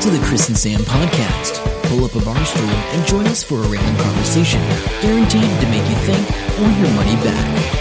Welcome 0.00 0.14
to 0.14 0.20
the 0.22 0.28
Chris 0.28 0.48
and 0.48 0.56
Sam 0.56 0.80
podcast. 0.80 1.62
Pull 1.90 2.06
up 2.06 2.14
a 2.14 2.24
bar 2.24 2.42
stool 2.46 2.64
and 2.64 3.06
join 3.06 3.26
us 3.26 3.42
for 3.42 3.56
a 3.56 3.68
random 3.68 4.02
conversation, 4.02 4.58
guaranteed 5.02 5.42
to 5.42 5.68
make 5.68 5.86
you 5.90 5.96
think 5.96 6.26
or 6.58 6.70
your 6.80 6.88
money 6.94 7.16
back. 7.16 7.76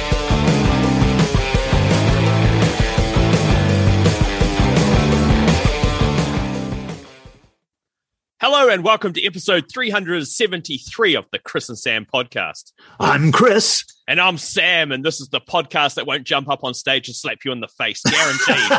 Hello 8.41 8.67
and 8.67 8.84
welcome 8.84 9.13
to 9.13 9.26
episode 9.26 9.72
373 9.72 11.16
of 11.16 11.23
the 11.31 11.40
Chris 11.40 11.70
and 11.70 11.77
Sam 11.77 12.05
podcast. 12.05 12.73
I'm 12.99 13.31
Chris. 13.31 13.86
And 14.09 14.20
I'm 14.20 14.38
Sam, 14.38 14.91
and 14.91 15.05
this 15.05 15.22
is 15.22 15.30
the 15.30 15.40
podcast 15.40 15.95
that 15.95 16.05
won't 16.05 16.26
jump 16.26 16.49
up 16.49 16.66
on 16.66 16.73
stage 16.73 17.08
and 17.08 17.16
slap 17.16 17.45
you 17.45 17.54
in 17.54 17.62
the 17.62 17.70
face, 17.70 18.04
guaranteed. 18.04 18.73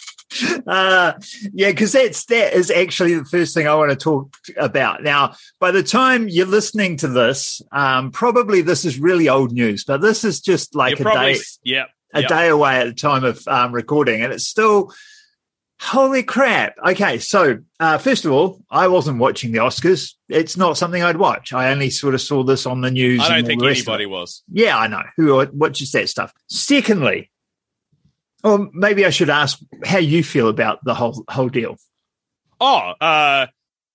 uh, 0.66 1.12
yeah, 1.52 1.70
because 1.70 1.92
that's 1.92 2.24
that 2.26 2.52
is 2.52 2.70
actually 2.70 3.14
the 3.14 3.24
first 3.24 3.54
thing 3.54 3.66
I 3.66 3.74
want 3.74 3.90
to 3.90 3.96
talk 3.96 4.36
about. 4.56 5.02
Now, 5.02 5.34
by 5.60 5.70
the 5.70 5.82
time 5.82 6.28
you're 6.28 6.46
listening 6.46 6.96
to 6.98 7.08
this, 7.08 7.62
um, 7.72 8.10
probably 8.10 8.62
this 8.62 8.84
is 8.84 8.98
really 8.98 9.28
old 9.28 9.52
news, 9.52 9.84
but 9.84 10.00
this 10.00 10.24
is 10.24 10.40
just 10.40 10.74
like 10.74 10.98
You're 10.98 11.08
a 11.08 11.12
probably, 11.12 11.34
day 11.34 11.40
yeah, 11.64 11.84
a 12.12 12.22
yeah. 12.22 12.28
day 12.28 12.48
away 12.48 12.80
at 12.80 12.84
the 12.84 12.94
time 12.94 13.24
of 13.24 13.46
um, 13.48 13.72
recording, 13.72 14.22
and 14.22 14.32
it's 14.32 14.46
still 14.46 14.92
holy 15.80 16.22
crap. 16.22 16.74
Okay, 16.86 17.18
so 17.18 17.58
uh, 17.80 17.98
first 17.98 18.24
of 18.24 18.32
all, 18.32 18.62
I 18.70 18.88
wasn't 18.88 19.18
watching 19.18 19.52
the 19.52 19.58
Oscars. 19.58 20.14
It's 20.28 20.56
not 20.56 20.78
something 20.78 21.02
I'd 21.02 21.16
watch. 21.16 21.52
I 21.52 21.70
only 21.70 21.90
sort 21.90 22.14
of 22.14 22.20
saw 22.20 22.42
this 22.42 22.66
on 22.66 22.80
the 22.80 22.90
news. 22.90 23.20
I 23.20 23.36
don't 23.36 23.46
think 23.46 23.60
the 23.60 23.66
rest 23.66 23.82
of 23.82 23.88
it. 23.88 23.90
anybody 23.90 24.06
was. 24.06 24.42
Yeah, 24.50 24.78
I 24.78 24.86
know. 24.86 25.02
Who 25.16 25.46
watches 25.52 25.92
that 25.92 26.08
stuff? 26.08 26.32
Secondly, 26.48 27.30
or 28.44 28.68
maybe 28.72 29.04
I 29.04 29.10
should 29.10 29.30
ask 29.30 29.58
how 29.84 29.98
you 29.98 30.22
feel 30.22 30.48
about 30.48 30.84
the 30.84 30.94
whole 30.94 31.24
whole 31.28 31.48
deal. 31.48 31.76
Oh, 32.60 32.92
uh, 33.00 33.46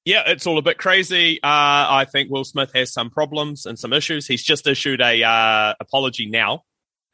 yeah, 0.05 0.23
it's 0.25 0.47
all 0.47 0.57
a 0.57 0.61
bit 0.61 0.77
crazy. 0.77 1.37
Uh, 1.41 1.45
I 1.45 2.07
think 2.11 2.29
Will 2.29 2.43
Smith 2.43 2.71
has 2.73 2.91
some 2.91 3.09
problems 3.09 3.65
and 3.65 3.77
some 3.77 3.93
issues. 3.93 4.27
He's 4.27 4.43
just 4.43 4.67
issued 4.67 5.01
a 5.01 5.23
uh, 5.23 5.75
apology 5.79 6.25
now, 6.25 6.63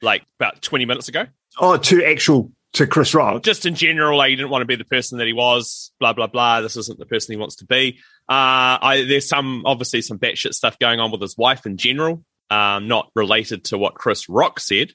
like 0.02 0.24
about 0.40 0.62
20 0.62 0.86
minutes 0.86 1.10
ago. 1.10 1.26
Oh, 1.60 1.78
to 1.78 2.04
actual 2.06 2.52
to 2.74 2.88
Chris 2.88 3.14
Rock. 3.14 3.44
just 3.44 3.66
in 3.66 3.76
general, 3.76 4.18
like, 4.18 4.30
he 4.30 4.36
didn't 4.36 4.50
want 4.50 4.62
to 4.62 4.66
be 4.66 4.76
the 4.76 4.86
person 4.86 5.18
that 5.18 5.28
he 5.28 5.34
was, 5.34 5.92
blah, 6.00 6.14
blah, 6.14 6.28
blah. 6.28 6.62
This 6.62 6.76
isn't 6.76 7.00
the 7.00 7.06
person 7.06 7.34
he 7.34 7.38
wants 7.38 7.58
to 7.58 7.66
be. 7.66 8.00
Uh, 8.28 8.80
I, 8.82 9.06
there's 9.08 9.30
some, 9.30 9.64
obviously, 9.66 10.02
some 10.02 10.20
batshit 10.20 10.54
stuff 10.54 10.78
going 10.78 11.00
on 11.00 11.12
with 11.12 11.22
his 11.22 11.38
wife 11.38 11.66
in 11.66 11.78
general, 11.78 12.24
um, 12.50 12.88
not 12.88 13.10
related 13.16 13.66
to 13.66 13.78
what 13.78 13.96
Chris 13.96 14.28
Rock 14.28 14.60
said. 14.60 14.92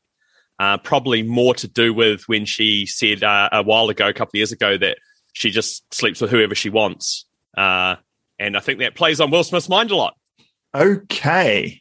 Uh, 0.60 0.76
probably 0.76 1.22
more 1.22 1.54
to 1.54 1.66
do 1.66 1.94
with 1.94 2.22
when 2.28 2.44
she 2.44 2.84
said 2.84 3.24
uh, 3.24 3.48
a 3.50 3.62
while 3.62 3.88
ago, 3.88 4.08
a 4.08 4.12
couple 4.12 4.32
of 4.32 4.34
years 4.34 4.52
ago, 4.52 4.76
that 4.76 4.98
she 5.32 5.50
just 5.50 5.82
sleeps 5.92 6.20
with 6.20 6.30
whoever 6.30 6.54
she 6.54 6.68
wants. 6.68 7.24
Uh, 7.56 7.96
and 8.38 8.58
I 8.58 8.60
think 8.60 8.78
that 8.80 8.94
plays 8.94 9.22
on 9.22 9.30
Will 9.30 9.42
Smith's 9.42 9.70
mind 9.70 9.90
a 9.90 9.96
lot. 9.96 10.18
Okay. 10.74 11.80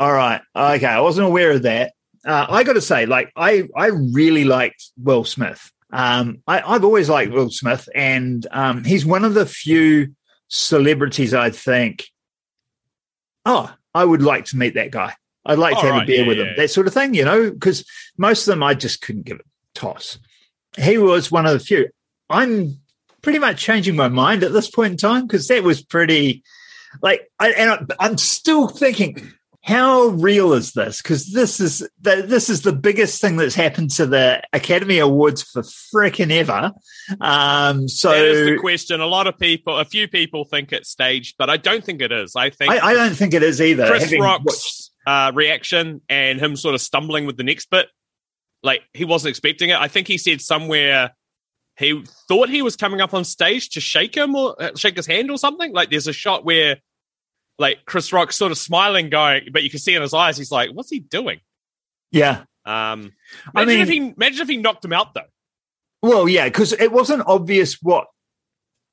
All 0.00 0.12
right. 0.12 0.40
Okay. 0.56 0.86
I 0.86 1.00
wasn't 1.00 1.28
aware 1.28 1.52
of 1.52 1.62
that. 1.62 1.92
Uh, 2.26 2.46
I 2.48 2.64
got 2.64 2.72
to 2.72 2.80
say, 2.80 3.06
like, 3.06 3.30
I 3.36 3.68
I 3.76 3.86
really 3.86 4.42
liked 4.42 4.90
Will 4.96 5.22
Smith. 5.22 5.70
Um, 5.92 6.42
I, 6.48 6.62
I've 6.62 6.84
always 6.84 7.08
liked 7.08 7.30
Will 7.30 7.50
Smith, 7.50 7.88
and 7.94 8.44
um, 8.50 8.82
he's 8.82 9.06
one 9.06 9.24
of 9.24 9.34
the 9.34 9.46
few 9.46 10.16
celebrities 10.48 11.32
I 11.32 11.50
think. 11.50 12.06
Oh, 13.46 13.72
I 13.94 14.04
would 14.04 14.22
like 14.22 14.46
to 14.46 14.56
meet 14.56 14.74
that 14.74 14.90
guy. 14.90 15.14
I'd 15.44 15.58
like 15.58 15.74
to 15.74 15.78
All 15.78 15.86
have 15.86 15.94
right, 15.94 16.02
a 16.04 16.06
beer 16.06 16.20
yeah, 16.22 16.26
with 16.26 16.36
yeah, 16.38 16.42
him, 16.44 16.48
yeah. 16.50 16.62
that 16.62 16.70
sort 16.70 16.86
of 16.86 16.94
thing, 16.94 17.14
you 17.14 17.24
know, 17.24 17.50
because 17.50 17.84
most 18.16 18.46
of 18.46 18.52
them 18.52 18.62
I 18.62 18.74
just 18.74 19.00
couldn't 19.00 19.24
give 19.24 19.38
a 19.38 19.42
toss. 19.74 20.18
He 20.78 20.98
was 20.98 21.30
one 21.30 21.46
of 21.46 21.52
the 21.52 21.60
few. 21.60 21.88
I'm 22.30 22.78
pretty 23.22 23.38
much 23.38 23.60
changing 23.60 23.96
my 23.96 24.08
mind 24.08 24.42
at 24.42 24.52
this 24.52 24.70
point 24.70 24.92
in 24.92 24.96
time 24.96 25.26
because 25.26 25.48
that 25.48 25.62
was 25.62 25.82
pretty 25.82 26.42
like 27.00 27.30
I, 27.38 27.50
and 27.52 27.70
I, 27.70 27.80
I'm 28.00 28.18
still 28.18 28.68
thinking 28.68 29.32
how 29.64 30.06
real 30.08 30.52
is 30.54 30.72
this 30.72 31.00
because 31.00 31.30
this 31.30 31.60
is 31.60 31.88
the, 32.00 32.24
this 32.26 32.50
is 32.50 32.62
the 32.62 32.72
biggest 32.72 33.20
thing 33.20 33.36
that's 33.36 33.54
happened 33.54 33.90
to 33.92 34.06
the 34.06 34.42
Academy 34.52 34.98
Awards 34.98 35.42
for 35.42 35.62
freaking 35.62 36.32
ever. 36.32 36.72
Um, 37.20 37.88
so 37.88 38.10
that 38.10 38.24
is 38.24 38.46
the 38.46 38.58
question. 38.58 39.00
A 39.00 39.06
lot 39.06 39.28
of 39.28 39.38
people, 39.38 39.78
a 39.78 39.84
few 39.84 40.08
people 40.08 40.44
think 40.44 40.72
it's 40.72 40.90
staged, 40.90 41.36
but 41.38 41.48
I 41.48 41.58
don't 41.58 41.84
think 41.84 42.02
it 42.02 42.10
is. 42.10 42.34
I 42.34 42.50
think 42.50 42.72
I, 42.72 42.90
I 42.90 42.94
don't 42.94 43.14
think 43.14 43.34
it 43.34 43.44
is 43.44 43.60
either. 43.60 43.86
Chris 43.86 44.12
Rock's 44.18 44.90
uh, 45.06 45.32
reaction 45.34 46.00
and 46.08 46.40
him 46.40 46.56
sort 46.56 46.74
of 46.74 46.80
stumbling 46.80 47.26
with 47.26 47.36
the 47.36 47.44
next 47.44 47.70
bit, 47.70 47.88
like 48.62 48.82
he 48.92 49.04
wasn't 49.04 49.30
expecting 49.30 49.70
it. 49.70 49.76
I 49.76 49.88
think 49.88 50.08
he 50.08 50.18
said 50.18 50.40
somewhere 50.40 51.12
he 51.78 52.04
thought 52.28 52.48
he 52.48 52.62
was 52.62 52.76
coming 52.76 53.00
up 53.00 53.14
on 53.14 53.24
stage 53.24 53.70
to 53.70 53.80
shake 53.80 54.14
him 54.14 54.34
or 54.34 54.60
uh, 54.62 54.70
shake 54.76 54.96
his 54.96 55.06
hand 55.06 55.30
or 55.30 55.38
something. 55.38 55.72
Like 55.72 55.90
there's 55.90 56.06
a 56.06 56.12
shot 56.12 56.44
where 56.44 56.76
like 57.58 57.84
Chris 57.86 58.12
Rock's 58.12 58.36
sort 58.36 58.52
of 58.52 58.58
smiling, 58.58 59.10
going, 59.10 59.48
but 59.52 59.62
you 59.62 59.70
can 59.70 59.78
see 59.78 59.94
in 59.94 60.02
his 60.02 60.14
eyes, 60.14 60.36
he's 60.36 60.52
like, 60.52 60.70
"What's 60.70 60.90
he 60.90 61.00
doing?" 61.00 61.40
yeah. 62.10 62.44
Um, 62.64 63.12
I 63.56 63.64
mean- 63.64 63.80
if 63.80 63.88
he 63.88 63.96
imagine 64.16 64.42
if 64.42 64.48
he 64.48 64.56
knocked 64.56 64.84
him 64.84 64.92
out 64.92 65.14
though. 65.14 65.22
Well, 66.02 66.28
yeah, 66.28 66.44
because 66.46 66.72
it 66.72 66.92
wasn't 66.92 67.22
obvious 67.26 67.80
what 67.80 68.06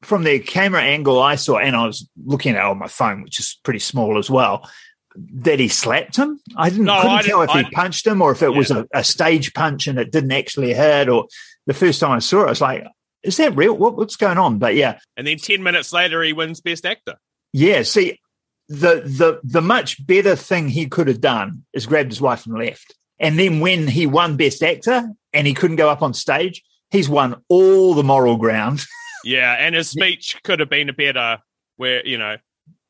from 0.03 0.24
the 0.24 0.40
camera 0.40 0.81
angle 0.81 1.19
I 1.22 1.36
saw, 1.36 1.58
and 1.58 1.75
I 1.75 1.86
was 1.86 2.08
looking 2.24 2.56
at 2.56 2.59
it 2.59 2.66
on 2.66 2.78
my 2.78 2.88
phone, 2.88 3.24
which 3.24 3.40
is 3.40 3.59
pretty 3.64 3.80
small 3.80 4.18
as 4.18 4.30
well. 4.30 4.69
That 5.16 5.59
he 5.59 5.68
slapped 5.68 6.16
him. 6.18 6.40
I 6.56 6.70
didn't 6.70 6.86
No, 6.86 6.96
couldn't 7.02 7.12
I 7.18 7.22
tell 7.24 7.42
if 7.42 7.50
didn't- 7.52 7.66
he 7.68 7.75
I- 7.75 7.81
punched 7.81 8.06
him 8.08 8.22
or 8.22 8.31
if 8.31 8.42
it 8.44 8.50
was 8.53 8.70
a, 8.72 8.88
a 8.94 9.03
stage 9.03 9.53
punch 9.53 9.88
and 9.88 9.97
it 10.00 10.12
didn't 10.12 10.31
actually 10.31 10.74
hurt. 10.74 11.09
Or 11.09 11.28
the 11.66 11.74
first 11.74 12.00
time 12.00 12.12
I 12.12 12.20
saw 12.20 12.42
it, 12.44 12.47
I 12.47 12.50
was 12.50 12.62
like, 12.62 12.84
"Is 13.24 13.38
that 13.38 13.56
real? 13.56 13.75
What, 13.75 13.98
what's 13.98 14.16
going 14.16 14.38
on?" 14.38 14.59
But 14.59 14.75
yeah, 14.75 15.00
And 15.18 15.25
then 15.25 15.38
ten 15.38 15.64
minutes 15.64 15.92
later, 15.92 16.22
he 16.24 16.34
wins 16.34 16.62
Best 16.62 16.86
Actor. 16.86 17.16
yeah. 17.53 17.81
See, 17.84 18.19
the 18.68 19.02
the 19.03 19.40
the 19.44 19.62
much 19.62 20.06
better 20.06 20.36
thing 20.36 20.69
he 20.69 20.86
could 20.86 21.08
have 21.08 21.22
done 21.22 21.66
is 21.74 21.88
grabbed 21.88 22.12
his 22.12 22.22
wife 22.22 22.46
and 22.46 22.58
left. 22.58 22.94
And 23.19 23.38
then 23.38 23.59
when 23.59 23.88
he 23.88 24.06
won 24.08 24.38
Best 24.38 24.62
Actor 24.64 25.09
and 25.34 25.48
he 25.48 25.53
couldn't 25.56 25.75
go 25.78 25.90
up 25.90 26.02
on 26.03 26.14
stage, 26.14 26.64
he's 26.92 27.09
won 27.09 27.42
all 27.50 27.94
the 27.96 28.03
moral 28.03 28.38
ground. 28.38 28.81
Yeah, 29.25 29.53
and 29.59 29.75
his 29.75 29.90
speech 29.90 30.38
could 30.46 30.62
have 30.62 30.69
been 30.69 30.88
a 30.88 30.94
better 30.94 31.40
where 31.75 32.06
you 32.08 32.18
know. 32.18 32.38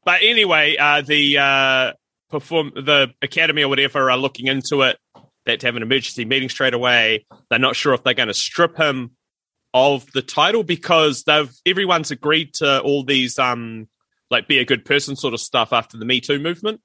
But 0.06 0.20
anyway, 0.22 0.78
uh, 0.78 1.02
the 1.02 1.40
uh, 1.40 1.94
perform 2.30 2.72
the 2.76 3.14
academy 3.22 3.64
or 3.64 3.70
whatever 3.70 4.10
are 4.10 4.18
looking 4.18 4.48
into 4.48 4.82
it. 4.82 4.98
They 5.46 5.54
have 5.54 5.60
to 5.60 5.68
have 5.68 5.76
an 5.76 5.84
emergency 5.84 6.26
meeting 6.26 6.50
straight 6.50 6.74
away. 6.74 7.26
They're 7.50 7.60
not 7.60 7.76
sure 7.76 7.94
if 7.94 8.04
they're 8.04 8.14
going 8.14 8.28
to 8.28 8.34
strip 8.34 8.78
him 8.78 9.12
of 9.74 10.12
the 10.14 10.22
title 10.22 10.64
because 10.64 11.24
they've 11.24 11.52
everyone's 11.66 12.12
agreed 12.12 12.54
to 12.56 12.82
all 12.82 13.04
these 13.04 13.38
um 13.38 13.88
like 14.32 14.48
be 14.48 14.60
a 14.60 14.66
good 14.66 14.86
person 14.86 15.16
sort 15.16 15.34
of 15.34 15.40
stuff 15.40 15.74
after 15.74 15.98
the 15.98 16.06
Me 16.06 16.22
Too 16.22 16.40
movement, 16.40 16.82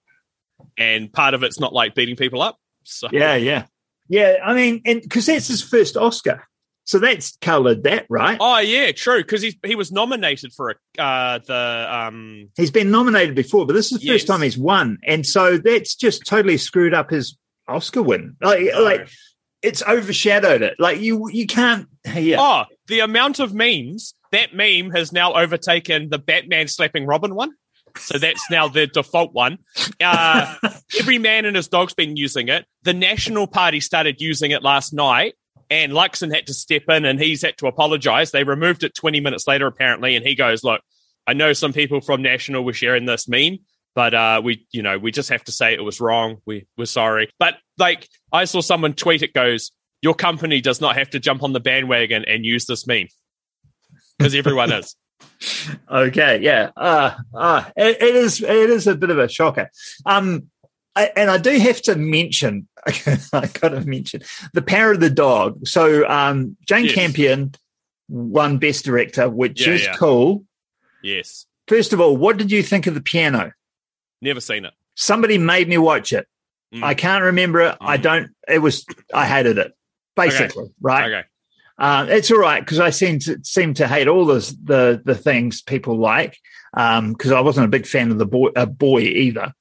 and 0.78 1.12
part 1.12 1.34
of 1.34 1.42
it's 1.42 1.60
not 1.60 1.72
like 1.72 1.94
beating 1.94 2.16
people 2.16 2.42
up. 2.42 2.58
So 2.84 3.08
Yeah, 3.12 3.36
yeah, 3.36 3.66
yeah. 4.08 4.36
I 4.44 4.54
mean, 4.54 4.82
and 4.84 5.00
because 5.00 5.26
that's 5.26 5.48
his 5.48 5.62
first 5.62 5.96
Oscar, 5.96 6.44
so 6.84 6.98
that's 6.98 7.36
coloured 7.40 7.82
that, 7.84 8.06
right? 8.08 8.36
Oh 8.40 8.58
yeah, 8.58 8.92
true. 8.92 9.18
Because 9.18 9.42
he 9.42 9.58
he 9.64 9.74
was 9.74 9.90
nominated 9.92 10.52
for 10.52 10.70
a, 10.98 11.02
uh, 11.02 11.38
the 11.46 11.88
um 11.90 12.48
He's 12.56 12.70
been 12.70 12.90
nominated 12.90 13.34
before, 13.34 13.66
but 13.66 13.72
this 13.72 13.90
is 13.92 13.98
the 14.00 14.06
Yes. 14.06 14.14
first 14.14 14.26
time 14.26 14.42
he's 14.42 14.58
won, 14.58 14.98
and 15.06 15.26
so 15.26 15.56
that's 15.58 15.94
just 15.94 16.24
totally 16.26 16.56
screwed 16.58 16.94
up 16.94 17.10
his 17.10 17.36
Oscar 17.68 18.02
win. 18.02 18.36
Like, 18.42 18.60
No. 18.72 18.82
like 18.82 19.08
it's 19.62 19.82
overshadowed 19.82 20.60
it. 20.62 20.74
Like 20.78 21.00
you, 21.00 21.28
you 21.30 21.46
can't. 21.46 21.88
Yeah, 22.14 22.36
Oh, 22.38 22.64
the 22.86 23.00
amount 23.00 23.38
of 23.40 23.54
memes 23.54 24.14
that 24.30 24.54
meme 24.54 24.90
has 24.90 25.10
now 25.10 25.32
overtaken 25.32 26.10
the 26.10 26.18
Batman 26.18 26.68
slapping 26.68 27.06
Robin 27.06 27.34
one. 27.34 27.50
So 27.96 28.18
that's 28.18 28.50
now 28.50 28.68
the 28.68 28.86
default 28.88 29.32
one. 29.32 29.56
Uh, 30.02 30.56
every 31.00 31.18
man 31.18 31.44
and 31.46 31.54
his 31.56 31.68
dog's 31.68 31.94
been 31.94 32.16
using 32.16 32.48
it. 32.48 32.66
The 32.82 32.92
National 32.92 33.46
Party 33.46 33.80
started 33.80 34.20
using 34.20 34.50
it 34.50 34.62
last 34.62 34.92
night, 34.92 35.34
and 35.82 35.92
Luxon 35.92 36.34
had 36.34 36.46
to 36.46 36.54
step 36.54 36.84
in 36.88 37.04
and 37.04 37.20
he's 37.20 37.42
had 37.42 37.56
to 37.58 37.66
apologize. 37.66 38.30
They 38.30 38.44
removed 38.44 38.84
it 38.84 38.94
20 38.94 39.20
minutes 39.20 39.46
later, 39.46 39.66
apparently, 39.66 40.16
and 40.16 40.26
he 40.26 40.34
goes, 40.34 40.62
Look, 40.62 40.80
I 41.26 41.32
know 41.32 41.52
some 41.52 41.72
people 41.72 42.00
from 42.00 42.22
National 42.22 42.64
were 42.64 42.72
sharing 42.72 43.06
this 43.06 43.28
meme, 43.28 43.58
but 43.94 44.14
uh, 44.14 44.40
we, 44.44 44.66
you 44.72 44.82
know, 44.82 44.98
we 44.98 45.10
just 45.10 45.30
have 45.30 45.44
to 45.44 45.52
say 45.52 45.74
it 45.74 45.84
was 45.84 46.00
wrong. 46.00 46.38
We 46.46 46.66
we're 46.76 46.84
sorry. 46.84 47.30
But 47.38 47.56
like, 47.78 48.08
I 48.32 48.44
saw 48.44 48.60
someone 48.60 48.94
tweet 48.94 49.22
it 49.22 49.32
goes, 49.32 49.72
Your 50.02 50.14
company 50.14 50.60
does 50.60 50.80
not 50.80 50.96
have 50.96 51.10
to 51.10 51.20
jump 51.20 51.42
on 51.42 51.52
the 51.52 51.60
bandwagon 51.60 52.24
and 52.26 52.44
use 52.44 52.66
this 52.66 52.86
meme 52.86 53.08
because 54.18 54.34
everyone 54.34 54.72
is. 54.72 54.96
Okay, 55.90 56.40
yeah, 56.42 56.70
uh, 56.76 57.14
uh, 57.34 57.64
it, 57.76 58.02
it 58.02 58.16
is. 58.16 58.42
It 58.42 58.70
is 58.70 58.86
a 58.86 58.94
bit 58.94 59.10
of 59.10 59.18
a 59.18 59.28
shocker. 59.28 59.70
Um, 60.06 60.50
I, 60.96 61.10
and 61.16 61.30
I 61.30 61.38
do 61.38 61.50
have 61.58 61.82
to 61.82 61.96
mention. 61.96 62.68
I 62.86 63.46
got 63.60 63.70
to 63.70 63.80
mention 63.84 64.22
the 64.52 64.62
power 64.62 64.92
of 64.92 65.00
the 65.00 65.10
dog. 65.10 65.66
So, 65.66 66.08
um, 66.08 66.56
Jane 66.66 66.84
Yes. 66.86 66.94
Campion 66.94 67.54
won 68.08 68.58
Best 68.58 68.84
Director, 68.84 69.28
which 69.28 69.66
Yeah, 69.66 69.72
is 69.74 69.82
yeah. 69.84 69.94
cool. 69.94 70.44
Yes. 71.02 71.46
First 71.66 71.92
of 71.92 72.00
all, 72.00 72.16
what 72.16 72.36
did 72.36 72.50
you 72.52 72.62
think 72.62 72.86
of 72.86 72.94
the 72.94 73.00
piano? 73.00 73.52
Never 74.20 74.40
seen 74.40 74.64
it. 74.64 74.74
Somebody 74.94 75.38
made 75.38 75.68
me 75.68 75.78
watch 75.78 76.12
it. 76.12 76.26
Mm. 76.74 76.82
I 76.82 76.94
can't 76.94 77.24
remember 77.24 77.60
it. 77.60 77.76
I 77.80 77.98
Mm. 77.98 78.02
don't. 78.02 78.30
It 78.48 78.58
was. 78.58 78.84
I 79.12 79.26
hated 79.26 79.58
it. 79.58 79.72
Basically, 80.16 80.66
right? 80.80 81.10
Okay. 81.12 81.28
Uh, 81.76 82.06
it's 82.08 82.30
all 82.30 82.38
right 82.38 82.60
because 82.60 82.78
I 82.78 82.90
seem 82.90 83.18
to 83.20 83.38
seem 83.42 83.74
to 83.74 83.88
hate 83.88 84.06
all 84.06 84.24
this, 84.26 84.50
the 84.62 85.02
the 85.04 85.16
things 85.16 85.60
people 85.60 85.96
like 85.98 86.38
because 86.74 87.30
um, 87.30 87.36
I 87.36 87.40
wasn't 87.40 87.66
a 87.66 87.70
big 87.70 87.86
fan 87.86 88.10
of 88.10 88.18
the 88.18 88.26
boy, 88.26 88.48
uh, 88.56 88.66
boy 88.66 89.00
either. 89.02 89.52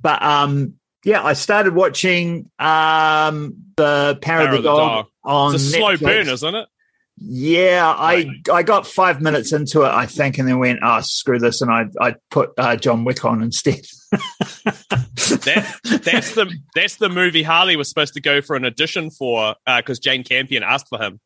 But 0.00 0.22
um, 0.22 0.74
yeah, 1.04 1.22
I 1.22 1.34
started 1.34 1.74
watching 1.74 2.50
um, 2.58 3.56
the 3.76 4.18
Power, 4.22 4.46
Power 4.46 4.56
of 4.56 4.62
the, 4.62 4.68
Dog, 4.68 4.78
Dog, 4.78 5.06
on 5.24 5.54
it's 5.54 5.74
a 5.74 5.76
Netflix. 5.76 5.98
slow 5.98 6.08
burn, 6.08 6.28
isn't 6.28 6.54
it? 6.54 6.68
Yeah, 7.16 7.94
I 7.96 8.28
I 8.52 8.64
got 8.64 8.88
five 8.88 9.20
minutes 9.20 9.52
into 9.52 9.82
it, 9.82 9.88
I 9.88 10.06
think, 10.06 10.38
and 10.38 10.48
then 10.48 10.58
went, 10.58 10.80
"Oh, 10.82 11.00
screw 11.00 11.38
this," 11.38 11.60
and 11.60 11.70
I 11.70 11.86
I 12.00 12.16
put 12.30 12.50
uh, 12.58 12.74
John 12.76 13.04
Wick 13.04 13.24
on 13.24 13.40
instead. 13.40 13.86
that, 14.10 16.00
that's 16.02 16.34
the 16.34 16.52
that's 16.74 16.96
the 16.96 17.08
movie 17.08 17.44
Harley 17.44 17.76
was 17.76 17.88
supposed 17.88 18.14
to 18.14 18.20
go 18.20 18.40
for 18.40 18.56
an 18.56 18.64
audition 18.64 19.10
for 19.10 19.54
because 19.64 19.98
uh, 19.98 20.02
Jane 20.02 20.24
Campion 20.24 20.64
asked 20.64 20.88
for 20.88 21.00
him, 21.00 21.20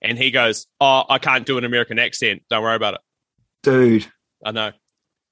and 0.00 0.16
he 0.16 0.30
goes, 0.30 0.66
"Oh, 0.80 1.04
I 1.10 1.18
can't 1.18 1.44
do 1.44 1.58
an 1.58 1.64
American 1.64 1.98
accent. 1.98 2.42
Don't 2.48 2.62
worry 2.62 2.76
about 2.76 2.94
it, 2.94 3.00
dude." 3.62 4.06
I 4.42 4.52
know. 4.52 4.72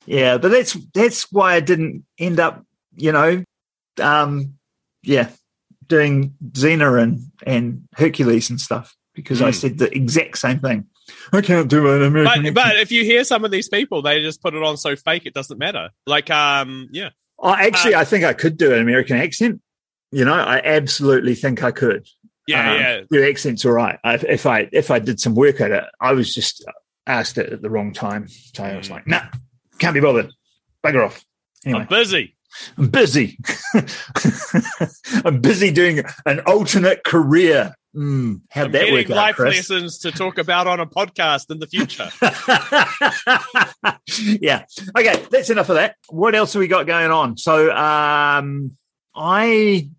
Yeah, 0.07 0.39
but 0.39 0.51
that's 0.51 0.75
that's 0.95 1.31
why 1.31 1.55
I 1.55 1.61
didn't 1.61 2.05
end 2.19 2.41
up, 2.41 2.65
you 2.97 3.13
know, 3.13 3.45
um, 4.01 4.55
yeah, 5.03 5.31
doing 5.87 6.35
Xena 6.53 7.01
and 7.01 7.21
and 7.47 7.89
Hercules 7.95 8.51
and 8.51 8.61
stuff 8.61 8.97
because 9.15 9.41
mm. 9.41 9.45
I 9.45 9.47
hmm. 9.47 9.53
said 9.53 9.79
the 9.79 9.95
exact 9.95 10.39
same 10.39 10.59
thing. 10.61 10.87
I 11.33 11.41
can't 11.41 11.69
do 11.69 11.93
an 11.93 12.03
American. 12.03 12.55
But, 12.55 12.55
but, 12.55 12.77
if 12.79 12.93
you 12.93 13.05
hear 13.05 13.25
some 13.25 13.45
of 13.45 13.51
these 13.51 13.69
people, 13.69 14.03
they 14.03 14.21
just 14.23 14.43
put 14.43 14.55
it 14.55 14.63
on 14.63 14.77
so 14.77 14.97
fake 14.97 15.27
it 15.27 15.35
doesn't 15.35 15.59
matter. 15.59 15.91
Like, 16.07 16.31
um, 16.31 16.89
yeah. 16.93 17.11
Oh, 17.39 17.53
actually, 17.53 17.95
uh, 17.95 18.01
I 18.01 18.05
think 18.05 18.25
I 18.25 18.33
could 18.33 18.57
do 18.57 18.73
an 18.73 18.81
American 18.81 19.17
accent. 19.17 19.61
You 20.13 20.25
know, 20.25 20.35
I 20.35 20.61
absolutely 20.65 21.35
think 21.35 21.63
I 21.63 21.73
could. 21.73 22.07
Yeah, 22.47 22.73
um, 22.73 22.81
yeah. 22.81 23.01
Your 23.11 23.29
accent's 23.29 23.65
all 23.65 23.73
right. 23.73 23.99
I, 24.05 24.15
if 24.15 24.47
I 24.47 24.69
if 24.73 24.91
I 24.91 24.99
did 24.99 25.21
some 25.21 25.35
work 25.35 25.61
at 25.61 25.71
it, 25.71 25.85
I 26.01 26.13
was 26.13 26.35
just 26.35 26.65
asked 27.07 27.39
it 27.39 27.53
at 27.53 27.63
the 27.63 27.71
wrong 27.71 27.93
time, 27.93 28.29
so 28.29 28.63
I 28.63 28.77
was 28.77 28.89
mm. 28.89 28.93
like, 28.93 29.07
"Nah, 29.07 29.25
can't 29.83 29.95
be 29.95 30.01
bothered. 30.01 30.33
Bugger 30.85 31.05
off." 31.05 31.25
Anyway, 31.65 31.81
I'm 31.81 31.87
busy. 31.87 32.37
I'm 32.77 32.89
busy. 32.89 33.39
I'm 35.25 35.41
busy 35.41 35.71
doing 35.71 36.03
an 36.27 36.41
alternate 36.41 37.05
career. 37.05 37.75
Mm, 37.95 38.41
how'd 38.51 38.67
I'm 38.67 38.73
that 38.73 38.93
work 38.93 39.11
out, 39.11 39.17
life 39.17 39.37
Chris? 39.37 39.57
lessons 39.57 39.99
to 39.99 40.13
talk 40.13 40.39
about 40.39 40.67
on 40.67 40.81
a 40.81 40.87
podcast 40.87 41.51
in 41.51 41.59
the 41.59 41.67
future. 41.67 42.09
yeah. 44.41 44.65
Okay, 44.97 45.27
that's 45.31 45.51
enough 45.51 45.69
of 45.69 45.77
that. 45.77 45.97
What 46.09 46.35
else 46.35 46.55
have 46.55 46.61
we 46.61 46.69
got 46.69 46.87
going 46.87 47.11
on? 47.11 47.37
So, 47.37 47.71
um, 47.71 48.77
I 49.15 49.91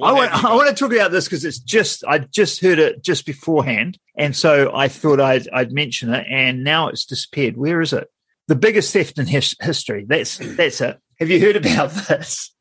I 0.00 0.12
want, 0.12 0.44
I 0.44 0.54
want 0.54 0.68
to 0.68 0.74
talk 0.74 0.92
about 0.92 1.10
this 1.10 1.24
because 1.24 1.44
it's 1.44 1.58
just 1.58 2.04
I 2.04 2.18
just 2.18 2.60
heard 2.60 2.78
it 2.78 3.02
just 3.02 3.26
beforehand, 3.26 3.98
and 4.16 4.34
so 4.36 4.74
I 4.74 4.88
thought 4.88 5.20
I'd, 5.20 5.48
I'd 5.52 5.72
mention 5.72 6.12
it, 6.12 6.26
and 6.30 6.62
now 6.62 6.88
it's 6.88 7.04
disappeared. 7.04 7.56
Where 7.56 7.80
is 7.80 7.92
it? 7.92 8.08
The 8.48 8.56
biggest 8.56 8.92
theft 8.92 9.18
in 9.18 9.26
his, 9.26 9.54
history. 9.60 10.04
That's 10.08 10.38
that's 10.38 10.80
it. 10.80 10.98
Have 11.20 11.30
you 11.30 11.40
heard 11.40 11.56
about 11.56 11.90
this? 12.08 12.54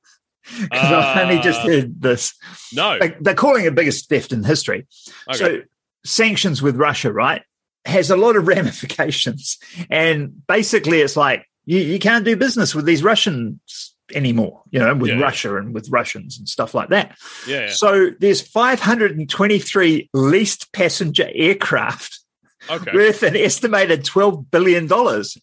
Because 0.62 0.92
uh, 0.92 0.98
I've 0.98 1.24
only 1.24 1.42
just 1.42 1.62
uh, 1.62 1.68
heard 1.68 2.02
this. 2.02 2.34
No, 2.74 2.98
they, 3.00 3.16
they're 3.20 3.36
calling 3.36 3.66
it 3.66 3.76
biggest 3.76 4.08
theft 4.10 4.32
in 4.32 4.44
history. 4.44 4.88
Okay. 5.30 5.38
So 5.38 5.62
sanctions 6.06 6.62
with 6.62 6.78
Russia, 6.78 7.12
right, 7.12 7.42
has 7.86 8.10
a 8.10 8.18
lot 8.18 8.36
of 8.36 8.48
ramifications, 8.48 9.58
and 9.90 10.46
basically 10.48 11.02
it's 11.02 11.18
like 11.18 11.46
you, 11.66 11.80
you 11.80 12.00
can't 12.00 12.26
do 12.26 12.36
business 12.36 12.74
with 12.74 12.86
these 12.86 13.04
Russians 13.04 13.94
anymore, 14.14 14.64
you 14.72 14.80
know, 14.80 14.96
with 14.96 15.12
yeah. 15.12 15.20
Russia 15.20 15.58
and 15.58 15.74
with 15.74 15.90
Russians 15.90 16.38
and 16.38 16.48
stuff 16.48 16.74
like 16.74 16.90
that. 16.90 17.18
Yeah, 17.46 17.62
yeah. 17.62 17.70
So 17.70 18.12
there's 18.20 18.42
523 18.42 20.10
leased 20.14 20.72
passenger 20.72 21.30
aircraft 21.34 22.20
okay. 22.70 22.92
worth 22.94 23.24
an 23.24 23.36
estimated 23.36 24.04
$12 24.04 24.50
billion. 24.52 24.84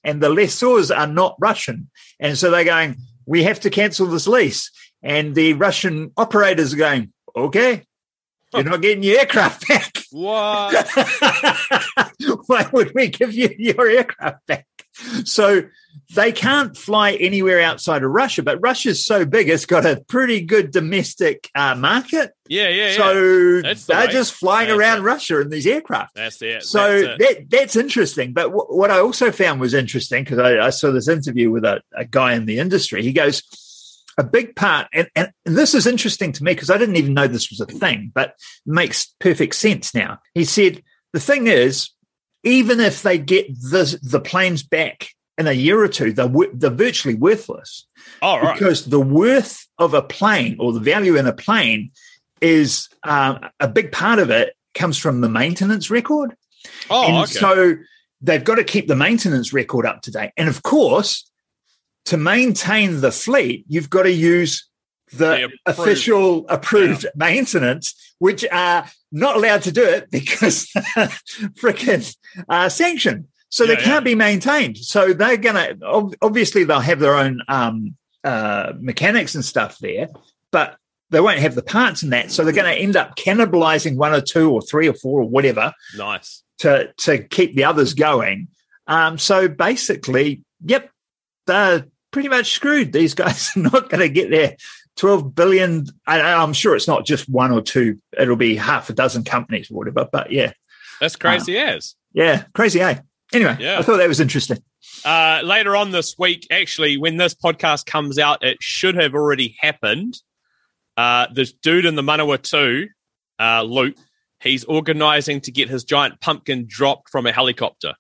And 0.05 0.23
the 0.23 0.29
lessors 0.29 0.91
are 0.91 1.07
not 1.07 1.37
Russian. 1.39 1.91
And 2.21 2.37
so 2.39 2.51
they're 2.51 2.65
going, 2.65 2.97
we 3.27 3.45
have 3.45 3.61
to 3.61 3.71
cancel 3.71 4.07
this 4.07 4.27
lease. 4.27 4.71
And 5.03 5.35
the 5.35 5.53
Russian 5.55 6.13
operators 6.17 6.75
are 6.75 6.79
going, 6.79 7.13
okay, 7.37 7.85
you're 8.55 8.65
not 8.65 8.83
getting 8.83 9.03
your 9.03 9.19
aircraft 9.19 9.69
back. 9.69 9.91
What? 10.15 10.87
Why 12.47 12.69
would 12.73 12.95
we 12.95 13.09
give 13.09 13.35
you 13.35 13.53
your 13.59 13.89
aircraft 13.89 14.47
back? 14.47 14.67
So 15.25 15.63
they 16.15 16.33
can't 16.33 16.77
fly 16.77 17.13
anywhere 17.13 17.61
outside 17.61 18.03
of 18.03 18.11
Russia, 18.11 18.43
but 18.43 18.59
Russia's 18.61 19.05
so 19.05 19.25
big, 19.25 19.49
it's 19.49 19.67
got 19.67 19.87
a 19.87 20.03
pretty 20.09 20.41
good 20.41 20.71
domestic 20.71 21.51
uh, 21.55 21.75
market. 21.75 22.33
Yeah, 22.49 22.69
yeah, 22.69 22.89
yeah. 22.89 22.97
So 22.97 23.63
that's 23.63 23.87
they're 23.87 24.07
the 24.07 24.13
just 24.13 24.35
flying 24.35 24.69
that's 24.69 24.79
around 24.79 24.99
it. 24.99 25.03
Russia 25.03 25.41
in 25.41 25.49
these 25.49 25.67
aircraft. 25.67 26.15
That's 26.15 26.41
it. 26.43 26.63
So 26.63 27.03
that's 27.03 27.19
that 27.19 27.51
that's 27.51 27.77
interesting. 27.77 28.33
But 28.33 28.45
w- 28.45 28.67
what 28.69 28.91
I 28.91 28.99
also 28.99 29.33
found 29.33 29.61
was 29.61 29.75
interesting 29.75 30.25
because 30.25 30.39
I, 30.39 30.67
I, 30.67 30.71
saw 30.71 30.91
this 30.91 31.09
interview 31.09 31.51
with 31.51 31.65
a, 31.65 31.81
a 31.95 32.05
guy 32.05 32.35
in 32.35 32.47
the 32.47 32.59
industry. 32.59 33.03
He 33.03 33.13
goes, 33.13 33.43
a 34.19 34.25
big 34.25 34.55
part, 34.55 34.89
and, 34.93 35.09
and, 35.17 35.33
and 35.47 35.57
this 35.57 35.75
is 35.75 35.87
interesting 35.87 36.33
to 36.33 36.45
me 36.45 36.53
because 36.53 36.71
I 36.71 36.79
didn't 36.79 36.97
even 36.97 37.15
know 37.15 37.27
this 37.27 37.51
was 37.51 37.61
a 37.61 37.67
thing, 37.67 38.13
but 38.15 38.35
makes 38.67 39.15
perfect 39.19 39.55
sense 39.55 39.95
now. 39.95 40.19
He 40.35 40.45
said, 40.45 40.83
the 41.13 41.21
thing 41.21 41.47
is, 41.47 41.91
even 42.45 42.79
if 42.79 43.03
they 43.03 43.19
get 43.19 43.49
the, 43.49 43.99
the 44.03 44.21
planes 44.21 44.63
back 44.63 45.09
in 45.39 45.47
a 45.47 45.53
year 45.53 45.81
or 45.83 45.89
two, 45.89 46.13
they're, 46.13 46.31
they're 46.53 46.71
virtually 46.71 47.15
worthless. 47.15 47.87
Oh, 48.23 48.41
right. 48.41 48.55
Because 48.55 48.87
the 48.87 49.01
worth 49.01 49.67
of 49.79 49.95
a 49.95 50.03
plane 50.03 50.57
or 50.59 50.73
the 50.73 50.81
value 50.81 51.17
in 51.17 51.27
a 51.27 51.33
plane 51.33 51.91
is 52.41 52.89
uh, 53.03 53.39
a 53.61 53.69
big 53.69 53.91
part 53.91 54.19
of 54.19 54.31
it 54.31 54.55
comes 54.75 54.99
from 54.99 55.21
the 55.21 55.29
maintenance 55.29 55.91
record. 55.91 56.37
Oh, 56.91 57.07
and 57.07 57.17
okay. 57.17 57.33
so 57.33 57.77
they've 58.21 58.45
got 58.45 58.57
to 58.57 58.65
keep 58.65 58.87
the 58.87 58.97
maintenance 58.97 59.53
record 59.53 59.87
up 59.87 60.03
to 60.03 60.11
date. 60.11 60.33
And 60.37 60.49
of 60.49 60.63
course, 60.63 61.31
to 62.07 62.17
maintain 62.17 63.01
the 63.01 63.13
fleet, 63.13 63.65
you've 63.69 63.91
got 63.91 64.03
to 64.03 64.13
use 64.13 64.69
the, 65.13 65.17
the 65.17 65.45
approved. 65.67 65.79
official 65.81 66.49
approved 66.49 67.05
yeah. 67.05 67.11
maintenance, 67.17 68.15
which 68.19 68.45
are 68.51 68.87
not 69.13 69.37
allowed 69.37 69.63
to 69.63 69.73
do 69.73 69.85
it 69.85 70.11
because 70.11 70.67
freaking 71.61 72.15
uh, 72.49 72.69
sanctioned. 72.69 73.27
So 73.55 73.63
yeah, 73.63 73.77
they 73.77 73.83
can't 73.83 73.87
yeah. 73.87 74.01
be 74.01 74.15
maintained. 74.17 74.79
So 74.79 75.13
they're 75.13 75.37
going 75.37 75.55
to, 75.55 76.17
obviously, 76.21 76.65
they'll 76.65 76.81
have 76.81 76.99
their 76.99 77.15
own 77.15 77.41
um, 77.47 77.95
uh, 78.25 78.73
mechanics 78.81 79.37
and 79.37 79.45
stuff 79.45 79.79
there, 79.79 80.09
but 80.51 80.77
they 81.11 81.21
won't 81.21 81.39
have 81.39 81.55
the 81.55 81.63
parts 81.63 82.03
in 82.03 82.11
that. 82.11 82.33
So 82.33 82.43
they're 82.43 82.53
going 82.53 82.75
to 82.75 82.83
end 82.83 82.97
up 82.97 83.15
cannibalizing 83.15 83.95
one 83.95 84.13
or 84.13 84.21
two 84.21 84.51
or 84.51 84.61
three 84.61 84.89
or 84.89 84.93
four 84.95 85.21
or 85.21 85.29
whatever. 85.29 85.73
Nice. 85.97 86.43
To, 86.59 86.93
to 87.03 87.23
keep 87.23 87.55
the 87.55 87.63
others 87.63 87.95
going. 87.95 88.49
Um, 88.89 89.19
so 89.19 89.47
basically, 89.47 90.43
yep, 90.65 90.91
they're 91.47 91.87
pretty 92.11 92.31
much 92.31 92.51
screwed. 92.51 92.93
These 92.93 93.15
guys 93.15 93.53
are 93.57 93.61
not 93.61 93.89
going 93.89 94.01
to 94.01 94.09
get 94.09 94.31
their 94.31 94.57
12 94.97 95.33
billion. 95.33 95.87
I, 96.09 96.21
I'm 96.21 96.55
sure 96.55 96.75
it's 96.75 96.89
not 96.89 97.07
just 97.07 97.29
one 97.29 97.53
or 97.53 97.63
two, 97.63 98.01
it'll 98.19 98.35
be 98.35 98.57
half 98.57 98.91
a 98.91 98.95
dozen 98.95 99.23
companies 99.23 99.71
or 99.71 99.75
whatever. 99.75 100.09
But 100.11 100.33
yeah. 100.33 100.55
That's 101.01 101.15
crazy 101.15 101.57
uh, 101.57 101.77
as. 101.77 101.95
Yeah, 102.13 102.47
crazy, 102.53 102.81
eh? 102.81 102.99
Anyway, 103.35 103.57
yeah. 103.61 103.79
I 103.79 103.83
thought 103.83 103.97
that 103.97 104.09
was 104.09 104.21
interesting. 104.21 104.59
Uh, 105.05 105.41
later 105.45 105.77
on 105.77 105.91
this 105.91 106.17
week, 106.19 106.47
actually, 106.51 106.97
when 106.97 107.17
this 107.17 107.35
podcast 107.35 107.87
comes 107.87 108.19
out, 108.19 108.45
it 108.45 108.59
should 108.61 108.95
have 108.95 109.15
already 109.15 109.57
happened. 109.59 110.21
Uh, 110.97 111.27
this 111.33 111.53
dude 111.53 111.85
in 111.85 111.97
the 111.97 112.03
Manawatu, 112.03 112.87
uh, 113.41 113.63
Luke, 113.63 113.97
he's 114.41 114.65
organizing 114.65 115.41
to 115.43 115.51
get 115.51 115.69
his 115.69 115.85
giant 115.85 116.21
pumpkin 116.21 116.67
dropped 116.69 117.11
from 117.11 117.27
a 117.27 117.33
helicopter. 117.33 117.95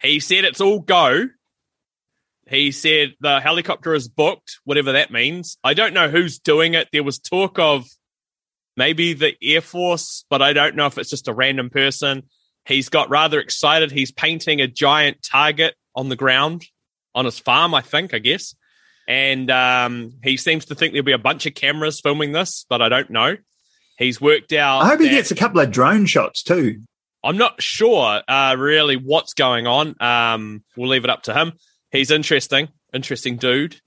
He 0.00 0.20
said 0.20 0.44
it's 0.44 0.60
all 0.60 0.80
go, 0.80 1.28
he 2.48 2.70
said 2.70 3.14
the 3.20 3.40
helicopter 3.40 3.94
is 3.94 4.08
booked, 4.08 4.60
whatever 4.64 4.92
that 4.92 5.10
means. 5.10 5.58
I 5.64 5.74
don't 5.74 5.94
know 5.94 6.08
who's 6.08 6.38
doing 6.38 6.74
it. 6.74 6.88
There 6.92 7.02
was 7.02 7.18
talk 7.18 7.58
of 7.58 7.84
maybe 8.76 9.14
the 9.14 9.34
Air 9.42 9.60
Force, 9.60 10.24
but 10.30 10.42
I 10.42 10.52
don't 10.52 10.76
know 10.76 10.86
if 10.86 10.96
it's 10.96 11.10
just 11.10 11.28
a 11.28 11.34
random 11.34 11.70
person. 11.70 12.22
He's 12.66 12.88
got 12.88 13.10
rather 13.10 13.40
excited. 13.40 13.90
He's 13.90 14.10
painting 14.10 14.60
a 14.60 14.66
giant 14.66 15.22
target 15.22 15.74
on 15.94 16.08
the 16.08 16.16
ground 16.16 16.66
on 17.14 17.24
his 17.24 17.38
farm, 17.38 17.74
I 17.74 17.80
think, 17.80 18.12
I 18.12 18.18
guess. 18.18 18.54
And 19.08 19.50
um, 19.50 20.14
he 20.22 20.36
seems 20.36 20.66
to 20.66 20.74
think 20.74 20.92
there'll 20.92 21.04
be 21.04 21.12
a 21.12 21.18
bunch 21.18 21.46
of 21.46 21.54
cameras 21.54 22.00
filming 22.00 22.32
this, 22.32 22.66
but 22.68 22.82
I 22.82 22.88
don't 22.88 23.10
know. 23.10 23.36
He's 23.98 24.20
worked 24.20 24.52
out. 24.52 24.82
I 24.82 24.88
hope 24.88 25.00
he 25.00 25.08
gets 25.08 25.30
a 25.30 25.36
couple 25.36 25.60
of 25.60 25.70
drone 25.70 26.06
shots 26.06 26.42
too. 26.42 26.80
I'm 27.24 27.38
not 27.38 27.62
sure 27.62 28.22
uh, 28.28 28.56
really 28.58 28.96
what's 28.96 29.32
going 29.32 29.66
on. 29.66 29.94
Um, 30.00 30.64
we'll 30.76 30.88
leave 30.88 31.04
it 31.04 31.10
up 31.10 31.22
to 31.24 31.34
him 31.34 31.54
he's 31.90 32.10
interesting, 32.10 32.68
interesting 32.92 33.36
dude. 33.36 33.80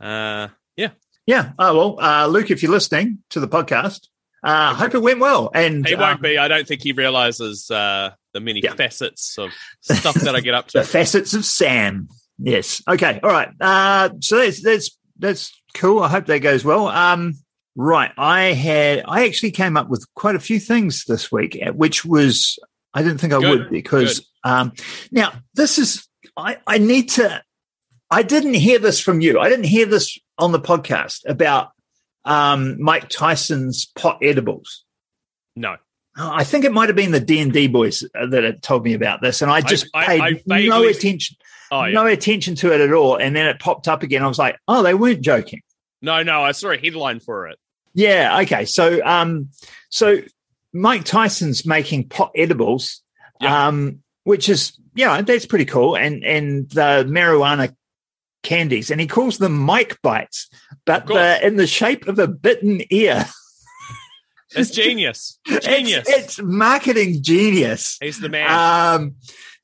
Uh, 0.00 0.48
yeah, 0.76 0.90
yeah. 1.26 1.52
Oh 1.58 1.76
well, 1.76 2.00
uh, 2.00 2.26
Luke, 2.26 2.50
if 2.50 2.62
you're 2.62 2.72
listening 2.72 3.18
to 3.30 3.40
the 3.40 3.48
podcast, 3.48 4.08
I 4.42 4.70
uh, 4.70 4.74
hope 4.74 4.94
it 4.94 5.02
went 5.02 5.20
well. 5.20 5.50
And 5.54 5.86
he 5.86 5.94
won't 5.94 6.16
um, 6.16 6.22
be. 6.22 6.38
I 6.38 6.48
don't 6.48 6.66
think 6.66 6.82
he 6.82 6.92
realizes 6.92 7.70
uh, 7.70 8.10
the 8.32 8.40
many 8.40 8.60
yeah. 8.62 8.74
facets 8.74 9.36
of 9.38 9.50
stuff 9.80 10.14
that 10.14 10.34
I 10.36 10.40
get 10.40 10.54
up 10.54 10.68
to. 10.68 10.78
the 10.78 10.84
facets 10.84 11.34
of 11.34 11.44
Sam. 11.44 12.08
Yes. 12.38 12.82
Okay. 12.88 13.18
All 13.22 13.30
right. 13.30 13.50
Uh, 13.60 14.10
so 14.20 14.38
that's 14.38 14.62
that's 14.62 14.98
that's 15.18 15.62
cool. 15.74 16.00
I 16.02 16.08
hope 16.08 16.26
that 16.26 16.38
goes 16.38 16.64
well. 16.64 16.86
Um, 16.86 17.34
Right. 17.80 18.10
I 18.18 18.54
had, 18.54 19.04
I 19.06 19.24
actually 19.24 19.52
came 19.52 19.76
up 19.76 19.88
with 19.88 20.04
quite 20.16 20.34
a 20.34 20.40
few 20.40 20.58
things 20.58 21.04
this 21.04 21.30
week, 21.30 21.56
uh, 21.64 21.70
which 21.70 22.04
was, 22.04 22.58
I 22.92 23.04
didn't 23.04 23.18
think 23.18 23.32
I 23.32 23.38
Good, 23.38 23.50
would 23.50 23.70
because, 23.70 24.28
um, 24.42 24.72
now 25.12 25.32
this 25.54 25.78
is, 25.78 26.08
I, 26.36 26.56
I 26.66 26.78
need 26.78 27.10
to, 27.10 27.40
I 28.10 28.24
didn't 28.24 28.54
hear 28.54 28.80
this 28.80 28.98
from 28.98 29.20
you. 29.20 29.38
I 29.38 29.48
didn't 29.48 29.66
hear 29.66 29.86
this 29.86 30.18
on 30.38 30.50
the 30.50 30.58
podcast 30.58 31.20
about, 31.28 31.70
um, 32.28 32.80
Mike 32.80 33.08
Tyson's 33.08 33.86
pot 33.86 34.18
edibles. 34.22 34.84
No. 35.56 35.76
Oh, 36.16 36.30
I 36.32 36.44
think 36.44 36.64
it 36.64 36.72
might 36.72 36.88
have 36.88 36.96
been 36.96 37.12
the 37.12 37.20
D 37.20 37.38
and 37.40 37.52
D 37.52 37.68
boys 37.68 38.02
uh, 38.18 38.26
that 38.26 38.42
had 38.44 38.62
told 38.62 38.84
me 38.84 38.94
about 38.94 39.20
this, 39.22 39.40
and 39.42 39.50
I 39.50 39.60
just 39.60 39.88
I- 39.94 40.06
paid 40.06 40.20
I 40.20 40.30
no 40.46 40.80
vaguely- 40.80 40.90
attention, 40.90 41.36
Oh, 41.70 41.84
yeah. 41.84 41.92
no 41.92 42.06
attention 42.06 42.54
to 42.56 42.72
it 42.72 42.80
at 42.80 42.92
all. 42.92 43.16
And 43.16 43.36
then 43.36 43.46
it 43.46 43.58
popped 43.60 43.88
up 43.88 44.02
again. 44.02 44.22
I 44.22 44.26
was 44.26 44.38
like, 44.38 44.56
oh, 44.66 44.82
they 44.82 44.94
weren't 44.94 45.20
joking. 45.20 45.60
No, 46.00 46.22
no, 46.22 46.42
I 46.42 46.52
saw 46.52 46.70
a 46.70 46.78
headline 46.78 47.20
for 47.20 47.46
it. 47.48 47.58
Yeah. 47.94 48.40
Okay. 48.42 48.64
So, 48.64 49.04
um, 49.04 49.50
so 49.90 50.18
Mike 50.72 51.04
Tyson's 51.04 51.66
making 51.66 52.08
pot 52.08 52.30
edibles, 52.36 53.02
Yeah. 53.40 53.68
um, 53.68 54.02
which 54.24 54.48
is 54.48 54.72
yeah, 54.94 55.20
that's 55.22 55.46
pretty 55.46 55.64
cool, 55.66 55.96
and 55.96 56.24
and 56.24 56.68
the 56.70 57.04
marijuana 57.08 57.74
candies, 58.42 58.90
and 58.90 59.00
he 59.00 59.06
calls 59.06 59.38
them 59.38 59.56
Mike 59.58 59.98
bites, 60.02 60.48
but 60.86 61.02
Of 61.02 61.08
course. 61.08 61.18
the, 61.40 61.46
in 61.46 61.56
the 61.56 61.66
shape 61.66 62.06
of 62.08 62.18
a 62.18 62.26
bitten 62.28 62.82
ear. 62.90 63.24
It's 64.56 64.70
genius. 64.70 65.38
Genius. 65.46 66.08
It's, 66.08 66.38
it's 66.38 66.42
marketing 66.42 67.22
genius. 67.22 67.98
He's 68.00 68.18
the 68.18 68.30
man. 68.30 68.48
Um, 68.50 69.14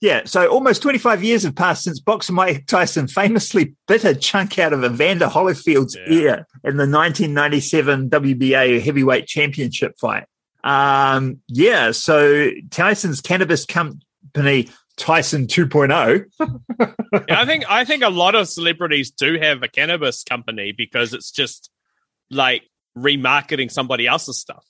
yeah, 0.02 0.22
so 0.26 0.46
almost 0.46 0.82
25 0.82 1.24
years 1.24 1.42
have 1.44 1.56
passed 1.56 1.84
since 1.84 2.00
boxer 2.00 2.34
Mike 2.34 2.66
Tyson 2.66 3.08
famously 3.08 3.74
bit 3.88 4.04
a 4.04 4.14
chunk 4.14 4.58
out 4.58 4.74
of 4.74 4.84
Evander 4.84 5.26
Holyfield's 5.26 5.96
Yeah. 6.06 6.12
ear 6.14 6.46
in 6.64 6.76
the 6.76 6.86
1997 6.86 8.10
WBA 8.10 8.82
heavyweight 8.82 9.26
championship 9.26 9.94
fight. 9.98 10.26
Um, 10.62 11.40
yeah, 11.48 11.92
so 11.92 12.50
Tyson's 12.70 13.22
cannabis 13.22 13.64
company, 13.64 14.68
Tyson 14.96 15.42
oh, 15.42 15.46
2.0, 15.46 16.24
Yeah, 17.28 17.40
I 17.40 17.46
think 17.46 17.64
I 17.68 17.84
think 17.84 18.02
a 18.02 18.10
lot 18.10 18.34
of 18.34 18.48
celebrities 18.48 19.10
do 19.10 19.38
have 19.38 19.62
a 19.62 19.68
cannabis 19.68 20.22
company 20.22 20.72
because 20.72 21.12
it's 21.12 21.30
just 21.30 21.70
like 22.30 22.62
remarketing 22.96 23.70
somebody 23.70 24.06
else's 24.06 24.38
stuff, 24.38 24.64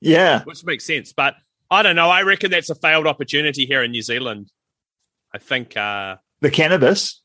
yeah, 0.00 0.42
which 0.44 0.64
makes 0.64 0.84
sense. 0.84 1.12
But 1.12 1.34
I 1.70 1.82
don't 1.82 1.96
know. 1.96 2.10
I 2.10 2.22
reckon 2.22 2.50
that's 2.50 2.70
a 2.70 2.74
failed 2.74 3.06
opportunity 3.06 3.66
here 3.66 3.82
in 3.82 3.90
New 3.90 4.02
Zealand. 4.02 4.50
I 5.34 5.38
think, 5.38 5.76
uh, 5.76 6.16
the 6.40 6.50
cannabis. 6.50 7.22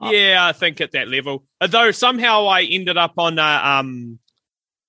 Yeah, 0.00 0.38
I 0.46 0.52
think 0.52 0.80
at 0.80 0.92
that 0.92 1.08
level. 1.08 1.44
Although 1.60 1.90
somehow 1.90 2.46
I 2.46 2.62
ended 2.62 2.96
up 2.96 3.14
on 3.16 3.38
uh, 3.38 3.60
um 3.62 4.18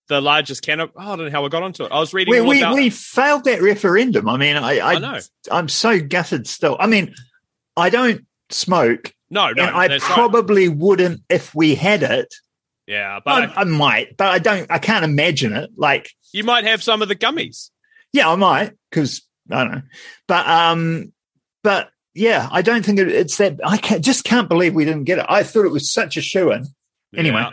the 0.08 0.22
largest 0.22 0.62
cannabis. 0.62 0.94
Oh, 0.98 1.14
I 1.14 1.16
don't 1.16 1.26
know 1.26 1.32
how 1.32 1.46
I 1.46 1.50
got 1.50 1.64
onto 1.64 1.84
it. 1.84 1.92
I 1.92 2.00
was 2.00 2.14
reading 2.14 2.32
We, 2.32 2.42
we, 2.42 2.62
about. 2.62 2.76
we 2.76 2.90
failed 2.90 3.44
that 3.46 3.62
referendum. 3.62 4.30
I 4.30 4.38
mean, 4.38 4.56
I, 4.56 4.78
I, 4.78 4.94
I 4.94 5.00
know. 5.00 5.20
I'm 5.52 5.68
so 5.70 6.00
gutted 6.00 6.48
still. 6.48 6.78
I 6.80 6.88
mean, 6.88 7.14
I 7.76 7.90
don't 7.90 8.26
smoke, 8.50 9.14
no, 9.30 9.52
no, 9.52 9.64
I 9.64 9.88
that's 9.88 10.04
right. 10.04 10.14
probably 10.14 10.70
wouldn't 10.70 11.22
if 11.30 11.56
we 11.56 11.76
had 11.76 12.04
it. 12.04 12.34
Yeah, 12.88 13.20
but 13.26 13.50
I, 13.58 13.62
I 13.62 13.64
might, 13.64 14.16
but 14.16 14.28
I 14.28 14.38
don't. 14.38 14.70
I 14.70 14.78
can't 14.78 15.04
imagine 15.04 15.54
it. 15.54 15.72
Like, 15.76 16.12
you 16.32 16.44
might 16.44 16.66
have 16.66 16.84
some 16.84 17.02
of 17.02 17.08
the 17.08 17.16
gummies. 17.16 17.72
yeah, 18.14 18.30
I 18.30 18.36
might 18.36 18.74
because 18.92 19.24
I 19.50 19.64
don't 19.64 19.74
know. 19.74 19.82
But 20.28 20.48
um, 20.48 21.12
but 21.64 21.90
yeah, 22.14 22.48
I 22.52 22.62
don't 22.62 22.86
think 22.86 23.00
it, 23.00 23.08
it's 23.08 23.38
that. 23.38 23.60
I 23.66 23.78
can't, 23.78 24.04
just 24.04 24.24
can't 24.24 24.48
believe 24.48 24.76
we 24.76 24.86
didn't 24.86 25.06
get 25.06 25.18
it. 25.18 25.26
I 25.28 25.42
thought 25.42 25.66
it 25.66 25.72
was 25.72 25.92
such 25.92 26.16
a 26.16 26.22
shoe 26.22 26.52
in. 26.52 26.68
Anyway. 27.16 27.42
Yeah. 27.42 27.52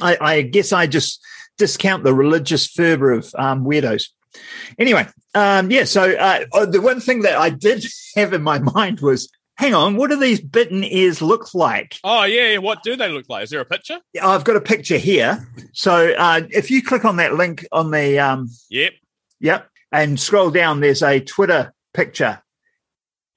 I, 0.00 0.16
I 0.20 0.42
guess 0.42 0.72
I 0.72 0.88
just 0.88 1.20
discount 1.62 2.02
the 2.02 2.12
religious 2.12 2.66
fervor 2.66 3.12
of 3.12 3.32
um, 3.38 3.64
weirdos. 3.64 4.08
Anyway, 4.80 5.06
um, 5.32 5.70
yeah. 5.70 5.84
So 5.84 6.10
uh, 6.10 6.44
oh, 6.52 6.66
the 6.66 6.80
one 6.80 7.00
thing 7.00 7.22
that 7.22 7.36
I 7.36 7.50
did 7.50 7.86
have 8.16 8.32
in 8.32 8.42
my 8.42 8.58
mind 8.58 8.98
was, 8.98 9.30
hang 9.58 9.72
on, 9.72 9.94
what 9.94 10.10
do 10.10 10.16
these 10.16 10.40
bitten 10.40 10.82
ears 10.82 11.22
look 11.22 11.54
like? 11.54 12.00
Oh 12.02 12.24
yeah, 12.24 12.54
yeah, 12.54 12.58
what 12.58 12.82
do 12.82 12.96
they 12.96 13.08
look 13.08 13.28
like? 13.28 13.44
Is 13.44 13.50
there 13.50 13.60
a 13.60 13.64
picture? 13.64 14.00
I've 14.20 14.42
got 14.42 14.56
a 14.56 14.60
picture 14.60 14.98
here. 14.98 15.46
So 15.72 16.12
uh, 16.18 16.40
if 16.50 16.68
you 16.68 16.82
click 16.82 17.04
on 17.04 17.14
that 17.18 17.34
link 17.34 17.64
on 17.70 17.92
the 17.92 18.18
um, 18.18 18.48
Yep. 18.70 18.94
Yep. 19.38 19.68
And 19.92 20.18
scroll 20.18 20.50
down, 20.50 20.80
there's 20.80 21.02
a 21.02 21.20
Twitter 21.20 21.72
picture. 21.94 22.42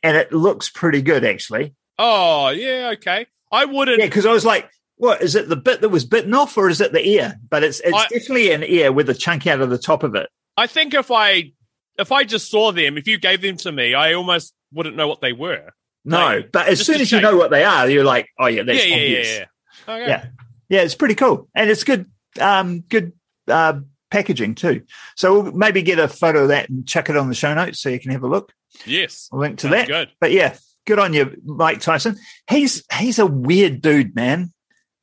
And 0.01 0.17
it 0.17 0.33
looks 0.33 0.67
pretty 0.67 1.03
good, 1.03 1.23
actually. 1.23 1.75
Oh 1.99 2.49
yeah, 2.49 2.93
okay. 2.93 3.27
I 3.51 3.65
wouldn't. 3.65 3.99
Yeah, 3.99 4.05
because 4.05 4.25
I 4.25 4.31
was 4.31 4.45
like, 4.45 4.67
what 4.97 5.21
is 5.21 5.35
it 5.35 5.49
the 5.49 5.55
bit 5.55 5.81
that 5.81 5.89
was 5.89 6.05
bitten 6.05 6.33
off 6.33 6.57
or 6.57 6.69
is 6.69 6.81
it 6.81 6.91
the 6.91 7.05
ear? 7.05 7.35
But 7.49 7.63
it's 7.63 7.79
it's 7.81 7.95
I- 7.95 8.07
definitely 8.07 8.51
an 8.51 8.63
ear 8.63 8.91
with 8.91 9.09
a 9.09 9.13
chunk 9.13 9.47
out 9.47 9.61
of 9.61 9.69
the 9.69 9.77
top 9.77 10.03
of 10.03 10.15
it. 10.15 10.29
I 10.57 10.67
think 10.67 10.93
if 10.93 11.11
I 11.11 11.51
if 11.97 12.11
I 12.11 12.23
just 12.23 12.49
saw 12.49 12.71
them, 12.71 12.97
if 12.97 13.07
you 13.07 13.17
gave 13.17 13.41
them 13.41 13.57
to 13.57 13.71
me, 13.71 13.93
I 13.93 14.13
almost 14.13 14.53
wouldn't 14.73 14.95
know 14.95 15.07
what 15.07 15.21
they 15.21 15.33
were. 15.33 15.69
No, 16.07 16.17
Like, 16.17 16.51
but 16.51 16.67
as 16.67 16.85
soon 16.85 17.01
as 17.01 17.11
you 17.11 17.19
know 17.19 17.35
what 17.35 17.49
they 17.49 17.63
are, 17.63 17.89
you're 17.89 18.03
like, 18.03 18.29
oh 18.39 18.45
yeah, 18.45 18.63
that's 18.63 18.85
yeah, 18.85 18.95
yeah, 18.95 19.05
yeah, 19.17 19.23
yeah. 19.23 19.93
Okay. 19.93 20.07
Yeah. 20.07 20.25
Yeah, 20.69 20.81
it's 20.81 20.95
pretty 20.95 21.15
cool. 21.15 21.47
And 21.55 21.69
it's 21.69 21.83
good 21.83 22.09
um 22.39 22.81
good 22.81 23.13
uh 23.47 23.79
packaging 24.11 24.55
too. 24.55 24.83
So 25.15 25.41
we'll 25.41 25.51
maybe 25.51 25.81
get 25.81 25.99
a 25.99 26.07
photo 26.07 26.43
of 26.43 26.47
that 26.49 26.69
and 26.69 26.87
chuck 26.87 27.09
it 27.09 27.17
on 27.17 27.27
the 27.27 27.35
show 27.35 27.53
notes 27.53 27.79
so 27.79 27.89
you 27.89 27.99
can 27.99 28.11
have 28.11 28.23
a 28.23 28.27
look. 28.27 28.53
Yes. 28.85 29.29
A 29.33 29.37
link 29.37 29.57
to 29.59 29.63
Sounds 29.63 29.73
that. 29.75 29.87
Good. 29.87 30.11
But 30.19 30.31
yeah, 30.31 30.55
good 30.85 30.99
on 30.99 31.13
you, 31.13 31.35
Mike 31.43 31.81
Tyson. 31.81 32.17
He's 32.49 32.83
he's 32.93 33.19
a 33.19 33.25
weird 33.25 33.81
dude, 33.81 34.15
man. 34.15 34.53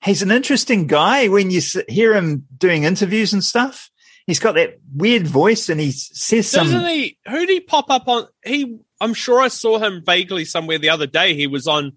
He's 0.04 0.22
an 0.22 0.30
interesting 0.30 0.86
guy 0.86 1.28
when 1.28 1.50
you 1.50 1.60
hear 1.88 2.14
him 2.14 2.46
doing 2.56 2.84
interviews 2.84 3.32
and 3.32 3.42
stuff. 3.42 3.90
He's 4.26 4.40
got 4.40 4.54
that 4.56 4.78
weird 4.94 5.26
voice, 5.26 5.68
and 5.68 5.80
he 5.80 5.92
says 5.92 6.48
some. 6.48 6.66
Doesn't 6.66 6.86
he? 6.86 7.18
Who 7.28 7.38
did 7.38 7.48
he 7.48 7.60
pop 7.60 7.90
up 7.90 8.08
on? 8.08 8.26
He. 8.44 8.78
I'm 9.00 9.14
sure 9.14 9.40
I 9.40 9.48
saw 9.48 9.78
him 9.78 10.02
vaguely 10.04 10.44
somewhere 10.44 10.78
the 10.78 10.90
other 10.90 11.06
day. 11.06 11.34
He 11.34 11.46
was 11.46 11.66
on. 11.66 11.94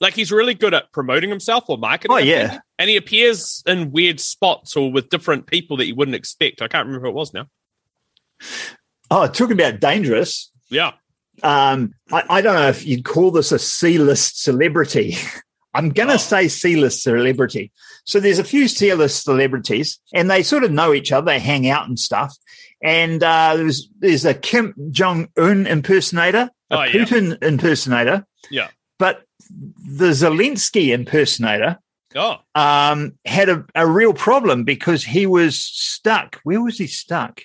Like 0.00 0.14
he's 0.14 0.32
really 0.32 0.54
good 0.54 0.74
at 0.74 0.90
promoting 0.90 1.30
himself 1.30 1.64
or 1.68 1.78
marketing. 1.78 2.16
Oh, 2.16 2.18
yeah. 2.18 2.48
think. 2.48 2.62
and 2.78 2.90
he 2.90 2.96
appears 2.96 3.62
in 3.66 3.92
weird 3.92 4.18
spots 4.18 4.76
or 4.76 4.90
with 4.90 5.10
different 5.10 5.46
people 5.46 5.76
that 5.76 5.86
you 5.86 5.94
wouldn't 5.94 6.16
expect. 6.16 6.60
I 6.60 6.66
can't 6.66 6.86
remember 6.86 7.06
who 7.06 7.12
it 7.12 7.14
was 7.14 7.32
now. 7.32 7.46
Oh, 9.10 9.28
talking 9.28 9.52
about 9.52 9.78
dangerous. 9.78 10.50
Yeah. 10.70 10.92
Um, 11.42 11.94
I, 12.10 12.24
I 12.28 12.40
don't 12.40 12.54
know 12.54 12.68
if 12.68 12.84
you'd 12.84 13.04
call 13.04 13.30
this 13.30 13.52
a 13.52 13.58
C-list 13.58 14.42
celebrity. 14.42 15.16
I'm 15.74 15.90
going 15.90 16.08
to 16.08 16.14
Oh. 16.14 16.18
say 16.18 16.48
C-list 16.48 17.02
celebrity. 17.02 17.72
So 18.04 18.20
there's 18.20 18.38
a 18.38 18.44
few 18.44 18.68
C-list 18.68 19.24
celebrities, 19.24 19.98
and 20.12 20.30
they 20.30 20.42
sort 20.42 20.64
of 20.64 20.70
know 20.72 20.92
each 20.92 21.12
other. 21.12 21.26
They 21.26 21.38
hang 21.38 21.68
out 21.68 21.88
and 21.88 21.98
stuff. 21.98 22.36
And 22.82 23.22
uh, 23.22 23.56
there's 23.56 23.88
there's 24.00 24.24
a 24.24 24.34
Kim 24.34 24.74
Jong 24.90 25.28
Un 25.38 25.66
impersonator, 25.66 26.50
a 26.70 26.78
Oh, 26.78 26.82
yeah. 26.82 26.92
Putin 26.92 27.42
impersonator, 27.42 28.26
Yeah. 28.50 28.68
but 28.98 29.22
the 29.50 30.10
Zelensky 30.10 30.92
impersonator 30.92 31.78
Oh. 32.14 32.36
um, 32.54 33.12
had 33.24 33.48
a, 33.48 33.64
a 33.74 33.86
real 33.86 34.12
problem 34.12 34.64
because 34.64 35.04
he 35.04 35.26
was 35.26 35.62
stuck. 35.62 36.40
Where 36.44 36.60
was 36.60 36.76
he 36.78 36.86
stuck? 36.86 37.40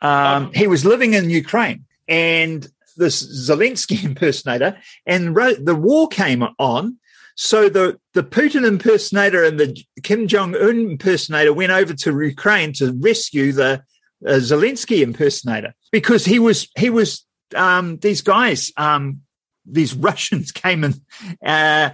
Um, 0.00 0.46
Oh. 0.46 0.50
He 0.54 0.66
was 0.66 0.84
living 0.84 1.14
in 1.14 1.28
Ukraine, 1.28 1.84
and 2.08 2.66
this 2.96 3.22
Zelensky 3.50 4.04
impersonator, 4.10 4.78
and 5.06 5.34
the 5.36 5.74
war 5.74 6.08
came 6.08 6.44
on. 6.58 6.98
So 7.36 7.68
the 7.68 7.98
the 8.14 8.22
Putin 8.22 8.66
impersonator 8.66 9.42
and 9.44 9.58
the 9.58 9.76
Kim 10.02 10.28
Jong 10.28 10.54
Un 10.54 10.90
impersonator 10.90 11.52
went 11.52 11.72
over 11.72 11.94
to 11.94 12.20
Ukraine 12.20 12.72
to 12.74 12.92
rescue 12.92 13.52
the 13.52 13.82
uh, 14.26 14.32
Zelensky 14.34 15.02
impersonator 15.02 15.74
because 15.90 16.24
he 16.24 16.38
was 16.38 16.68
he 16.76 16.90
was 16.90 17.24
um, 17.54 17.98
these 17.98 18.20
guys 18.20 18.72
um, 18.76 19.22
these 19.64 19.94
Russians 20.08 20.52
came 20.52 20.84
and 20.84 21.00
uh, 21.44 21.90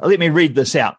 let 0.00 0.18
me 0.18 0.28
read 0.28 0.54
this 0.54 0.74
out. 0.74 0.96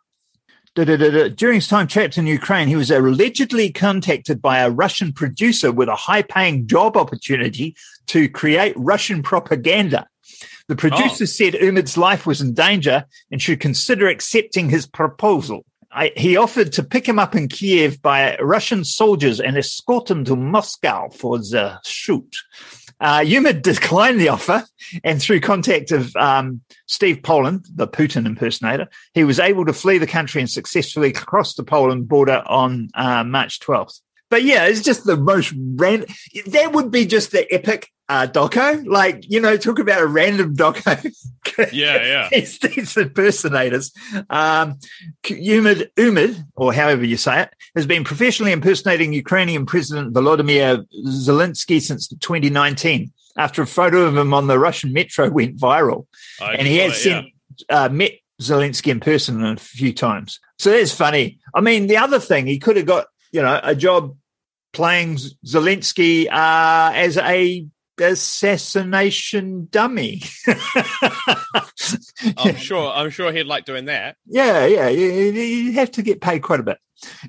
During 0.75 1.55
his 1.55 1.67
time 1.67 1.85
trapped 1.85 2.17
in 2.17 2.25
Ukraine, 2.25 2.67
he 2.67 2.75
was 2.75 2.89
allegedly 2.89 3.71
contacted 3.71 4.41
by 4.41 4.57
a 4.59 4.71
Russian 4.71 5.13
producer 5.13 5.71
with 5.71 5.87
a 5.87 5.95
high 5.95 6.23
paying 6.23 6.65
job 6.65 6.97
opportunity 6.97 7.75
to 8.07 8.27
create 8.27 8.73
Russian 8.75 9.21
propaganda. 9.21 10.07
The 10.67 10.75
producer 10.75 11.25
said 11.25 11.53
Umid's 11.53 11.97
life 11.97 12.25
was 12.25 12.41
in 12.41 12.53
danger 12.53 13.05
and 13.31 13.41
should 13.41 13.59
consider 13.59 14.07
accepting 14.07 14.69
his 14.69 14.85
proposal. 14.85 15.65
I, 15.91 16.11
he 16.15 16.37
offered 16.37 16.71
to 16.73 16.83
pick 16.83 17.07
him 17.07 17.19
up 17.19 17.35
in 17.35 17.47
Kiev 17.47 18.01
by 18.01 18.35
Russian 18.37 18.83
soldiers 18.83 19.39
and 19.39 19.57
escort 19.57 20.09
him 20.09 20.25
to 20.25 20.35
Moscow 20.35 21.09
for 21.09 21.37
the 21.37 21.79
shoot. 21.85 22.35
Uh, 22.99 23.19
Umid 23.19 23.61
declined 23.61 24.19
the 24.19 24.29
offer, 24.29 24.63
and 25.03 25.21
through 25.21 25.41
contact 25.41 25.91
of 25.91 26.15
um, 26.15 26.61
Steve 26.87 27.21
Poland, 27.21 27.65
the 27.75 27.87
Putin 27.87 28.25
impersonator, 28.25 28.87
he 29.13 29.23
was 29.23 29.39
able 29.39 29.65
to 29.65 29.73
flee 29.73 29.97
the 29.97 30.07
country 30.07 30.41
and 30.41 30.49
successfully 30.49 31.11
cross 31.11 31.53
the 31.55 31.63
Poland 31.63 32.07
border 32.07 32.41
on 32.45 32.89
uh, 32.95 33.23
March 33.23 33.59
12th. 33.59 33.99
But 34.33 34.41
yeah, 34.41 34.65
it's 34.65 34.81
just 34.81 35.03
the 35.03 35.15
most 35.15 35.53
random. 35.75 36.09
That 36.47 36.73
would 36.73 36.89
be 36.89 37.05
just 37.05 37.31
the 37.31 37.45
epic 37.53 37.91
uh, 38.09 38.25
doco. 38.25 38.83
Like, 38.83 39.29
you 39.29 39.39
know, 39.39 39.57
talk 39.57 39.77
about 39.77 40.01
a 40.01 40.07
random 40.07 40.55
doco. 40.55 41.13
Yeah, 41.71 42.03
yeah. 42.03 42.29
it's 42.31 42.57
these 42.57 42.97
impersonators. 42.97 43.91
Um, 44.27 44.79
Umid, 45.23 45.89
Umid, 45.95 46.43
or 46.55 46.73
however 46.73 47.05
you 47.05 47.15
say 47.15 47.43
it, 47.43 47.53
has 47.75 47.85
been 47.85 48.03
professionally 48.03 48.53
impersonating 48.53 49.13
Ukrainian 49.13 49.67
President 49.67 50.15
Volodymyr 50.15 50.83
Zelensky 51.05 51.79
since 51.79 52.07
2019 52.07 53.11
after 53.37 53.61
a 53.61 53.67
photo 53.67 54.01
of 54.01 54.17
him 54.17 54.33
on 54.33 54.47
the 54.47 54.57
Russian 54.57 54.93
metro 54.93 55.29
went 55.29 55.57
viral. 55.57 56.07
I 56.41 56.55
and 56.55 56.65
he 56.65 56.77
had 56.77 56.91
it, 56.91 56.95
sent, 56.95 57.27
uh, 57.69 57.89
met 57.89 58.13
Zelensky 58.41 58.87
in 58.87 58.99
person 58.99 59.45
a 59.45 59.55
few 59.57 59.93
times. 59.93 60.39
So 60.57 60.71
that's 60.71 60.95
funny. 60.95 61.37
I 61.53 61.61
mean, 61.61 61.85
the 61.85 61.97
other 61.97 62.19
thing, 62.19 62.47
he 62.47 62.57
could 62.57 62.77
have 62.77 62.87
got, 62.87 63.05
you 63.31 63.43
know, 63.43 63.59
a 63.61 63.75
job 63.75 64.15
playing 64.73 65.15
Zelensky 65.45 66.27
uh, 66.29 66.91
as 66.93 67.17
a 67.17 67.65
assassination 67.99 69.67
dummy. 69.71 70.21
I'm 72.37 72.55
sure. 72.55 72.91
I'm 72.91 73.09
sure 73.09 73.31
he'd 73.31 73.43
like 73.45 73.65
doing 73.65 73.85
that. 73.85 74.17
yeah, 74.25 74.65
yeah, 74.65 74.89
you, 74.89 75.73
have 75.73 75.91
to 75.91 76.01
get 76.01 76.21
paid 76.21 76.41
quite 76.41 76.59
a 76.59 76.63
bit. 76.63 76.77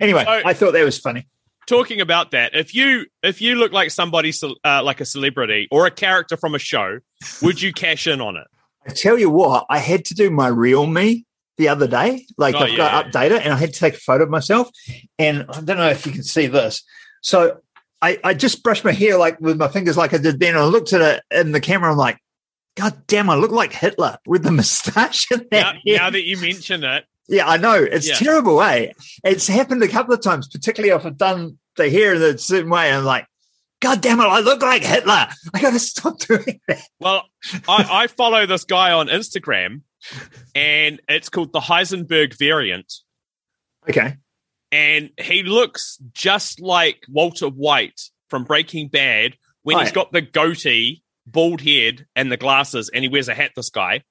Anyway, 0.00 0.24
So- 0.24 0.42
I 0.44 0.54
thought 0.54 0.72
that 0.72 0.84
was 0.84 0.98
funny. 0.98 1.28
Talking 1.66 2.02
about 2.02 2.32
that, 2.32 2.54
if 2.54 2.74
you 2.74 3.06
if 3.22 3.40
you 3.40 3.54
look 3.54 3.72
like 3.72 3.90
somebody 3.90 4.34
uh, 4.66 4.82
like 4.82 5.00
a 5.00 5.06
celebrity 5.06 5.66
or 5.70 5.86
a 5.86 5.90
character 5.90 6.36
from 6.36 6.54
a 6.54 6.58
show, 6.58 6.98
would 7.40 7.62
you 7.62 7.72
cash 7.72 8.06
in 8.06 8.20
on 8.20 8.36
it? 8.36 8.46
I 8.86 8.92
tell 8.92 9.18
you 9.18 9.30
what, 9.30 9.64
I 9.70 9.78
had 9.78 10.04
to 10.06 10.14
do 10.14 10.30
my 10.30 10.50
RealMe 10.50 11.24
the 11.56 11.68
other 11.68 11.86
day. 11.86 12.26
Like 12.36 12.54
Oh, 12.54 12.58
I've 12.58 12.76
got 12.76 12.92
yeah. 12.92 13.02
to 13.02 13.08
update 13.18 13.30
it, 13.30 13.42
and 13.44 13.54
I 13.54 13.56
had 13.56 13.72
to 13.72 13.80
take 13.80 13.94
a 13.94 13.98
photo 13.98 14.24
of 14.24 14.28
myself. 14.30 14.68
And 15.18 15.46
I 15.48 15.62
don't 15.62 15.78
know 15.78 15.88
if 15.88 16.04
you 16.04 16.12
can 16.12 16.22
see 16.22 16.48
this. 16.48 16.82
So 17.24 17.58
I, 18.02 18.18
I 18.22 18.34
just 18.34 18.62
brushed 18.62 18.84
my 18.84 18.92
hair 18.92 19.16
like 19.16 19.40
with 19.40 19.56
my 19.56 19.68
fingers, 19.68 19.96
like 19.96 20.12
I 20.12 20.18
did 20.18 20.38
then. 20.38 20.50
And 20.54 20.58
I 20.58 20.66
looked 20.66 20.92
at 20.92 21.00
it 21.00 21.22
in 21.30 21.52
the 21.52 21.60
camera. 21.60 21.90
I'm 21.90 21.96
like, 21.96 22.18
God 22.76 23.06
damn, 23.06 23.30
I 23.30 23.34
look 23.36 23.50
like 23.50 23.72
Hitler 23.72 24.18
with 24.26 24.42
the 24.42 24.50
moustache 24.52 25.26
and 25.30 25.46
Now, 25.50 25.72
that. 25.72 25.76
hair." 25.86 25.96
now 25.96 26.10
that 26.10 26.24
you 26.24 26.36
mention 26.36 26.84
it, 26.84 27.04
Yeah, 27.28 27.48
I 27.48 27.56
know. 27.56 27.74
It's 27.82 28.06
Yeah. 28.06 28.16
terrible, 28.16 28.60
eh? 28.62 28.92
It's 29.24 29.48
happened 29.48 29.82
a 29.82 29.88
couple 29.88 30.12
of 30.12 30.20
times, 30.22 30.48
particularly 30.48 30.94
if 30.94 31.06
I've 31.06 31.16
done 31.16 31.58
the 31.76 31.88
hair 31.88 32.14
in 32.14 32.20
a 32.22 32.36
certain 32.36 32.68
way. 32.70 32.88
And 32.88 32.98
I'm 32.98 33.04
like, 33.04 33.26
God 33.80 34.02
damn 34.02 34.20
it, 34.20 34.24
I 34.24 34.40
look 34.40 34.60
like 34.60 34.82
Hitler. 34.84 35.28
I 35.54 35.60
got 35.62 35.72
to 35.72 35.78
stop 35.78 36.18
doing 36.28 36.60
that. 36.68 36.82
well, 37.00 37.24
I, 37.66 37.86
I 38.04 38.06
follow 38.08 38.44
this 38.44 38.64
guy 38.64 38.92
on 38.92 39.06
Instagram, 39.08 39.80
and 40.54 41.00
it's 41.08 41.28
called 41.30 41.52
the 41.52 41.60
Heisenberg 41.60 42.36
variant. 42.38 42.92
Okay. 43.88 44.16
And 44.74 45.10
he 45.20 45.42
looks 45.44 45.98
just 46.12 46.60
like 46.60 47.04
Walter 47.08 47.46
White 47.48 48.00
from 48.28 48.42
Breaking 48.44 48.88
Bad 48.88 49.36
when 49.62 49.78
he's 49.78 49.86
Right. 49.86 49.94
got 49.94 50.12
the 50.12 50.20
goatee, 50.20 51.02
bald 51.26 51.60
head, 51.60 52.06
and 52.16 52.30
the 52.32 52.36
glasses, 52.36 52.90
and 52.92 53.04
he 53.04 53.08
wears 53.08 53.28
a 53.28 53.34
hat. 53.34 53.52
This 53.54 53.70
guy, 53.70 54.02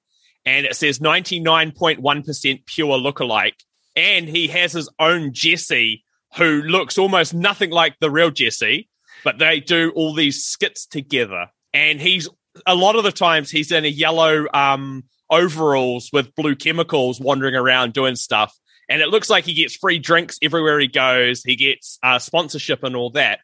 and 0.46 0.64
it 0.64 0.74
says 0.74 1.00
ninety 1.00 1.38
nine 1.38 1.70
point 1.72 2.00
one 2.00 2.22
percent 2.22 2.64
pure 2.66 2.98
lookalike, 2.98 3.60
and 3.94 4.26
he 4.26 4.46
has 4.48 4.72
his 4.72 4.88
own 4.98 5.32
Jesse 5.34 6.02
who 6.36 6.62
looks 6.62 6.96
almost 6.98 7.34
nothing 7.34 7.70
like 7.70 7.94
the 8.00 8.10
real 8.10 8.30
Jesse, 8.30 8.88
but 9.22 9.38
they 9.38 9.60
do 9.60 9.92
all 9.94 10.14
these 10.14 10.44
skits 10.44 10.86
together, 10.86 11.46
and 11.72 12.00
he's 12.00 12.28
a 12.66 12.74
lot 12.74 12.96
of 12.96 13.04
the 13.04 13.12
times 13.12 13.50
he's 13.50 13.70
in 13.70 13.84
a 13.84 13.88
yellow 13.88 14.46
um 14.54 15.04
overalls 15.30 16.10
with 16.12 16.34
blue 16.36 16.54
chemicals 16.54 17.20
wandering 17.20 17.54
around 17.54 17.92
doing 17.92 18.14
stuff 18.16 18.56
and 18.88 19.02
it 19.02 19.08
looks 19.08 19.30
like 19.30 19.44
he 19.44 19.54
gets 19.54 19.76
free 19.76 19.98
drinks 19.98 20.38
everywhere 20.42 20.78
he 20.78 20.88
goes. 20.88 21.42
He 21.42 21.56
gets 21.56 21.98
uh, 22.02 22.18
sponsorship 22.18 22.82
and 22.82 22.96
all 22.96 23.10
that. 23.10 23.40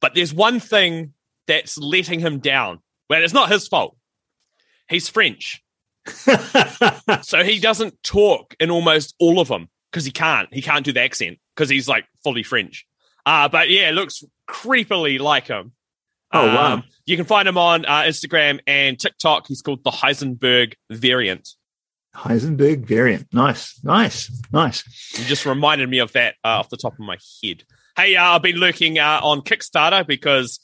But 0.00 0.14
there's 0.14 0.32
one 0.32 0.60
thing 0.60 1.14
that's 1.46 1.78
letting 1.78 2.20
him 2.20 2.38
down. 2.38 2.80
Well, 3.10 3.22
it's 3.22 3.34
not 3.34 3.50
his 3.50 3.66
fault. 3.66 3.96
He's 4.88 5.08
French, 5.08 5.62
so 7.22 7.42
he 7.42 7.58
doesn't 7.58 8.02
talk 8.02 8.54
in 8.58 8.70
almost 8.70 9.14
all 9.18 9.38
of 9.38 9.48
them 9.48 9.68
because 9.90 10.04
he 10.04 10.10
can't. 10.10 10.52
He 10.52 10.62
can't 10.62 10.84
do 10.84 10.92
the 10.92 11.02
accent 11.02 11.38
because 11.54 11.68
he's 11.68 11.88
like 11.88 12.06
fully 12.24 12.42
French. 12.42 12.86
Uh, 13.26 13.48
but 13.48 13.68
yeah, 13.68 13.90
it 13.90 13.92
looks 13.92 14.24
creepily 14.48 15.18
like 15.20 15.48
him. 15.48 15.72
Oh, 16.32 16.46
wow. 16.46 16.72
Um, 16.74 16.84
you 17.06 17.16
can 17.16 17.26
find 17.26 17.48
him 17.48 17.56
on 17.56 17.84
uh, 17.86 18.02
Instagram 18.02 18.60
and 18.66 18.98
TikTok. 18.98 19.46
He's 19.46 19.62
called 19.62 19.82
the 19.84 19.90
Heisenberg 19.90 20.74
variant. 20.90 21.54
Heisenberg 22.18 22.84
variant. 22.84 23.26
Nice, 23.32 23.78
nice, 23.84 24.30
nice. 24.52 24.84
You 25.18 25.24
just 25.24 25.46
reminded 25.46 25.88
me 25.88 25.98
of 25.98 26.12
that 26.12 26.34
uh, 26.44 26.58
off 26.58 26.68
the 26.68 26.76
top 26.76 26.94
of 26.94 26.98
my 27.00 27.16
head. 27.42 27.64
Hey, 27.96 28.16
uh, 28.16 28.24
I've 28.24 28.42
been 28.42 28.56
lurking 28.56 28.98
uh, 28.98 29.20
on 29.22 29.40
Kickstarter 29.42 30.06
because 30.06 30.60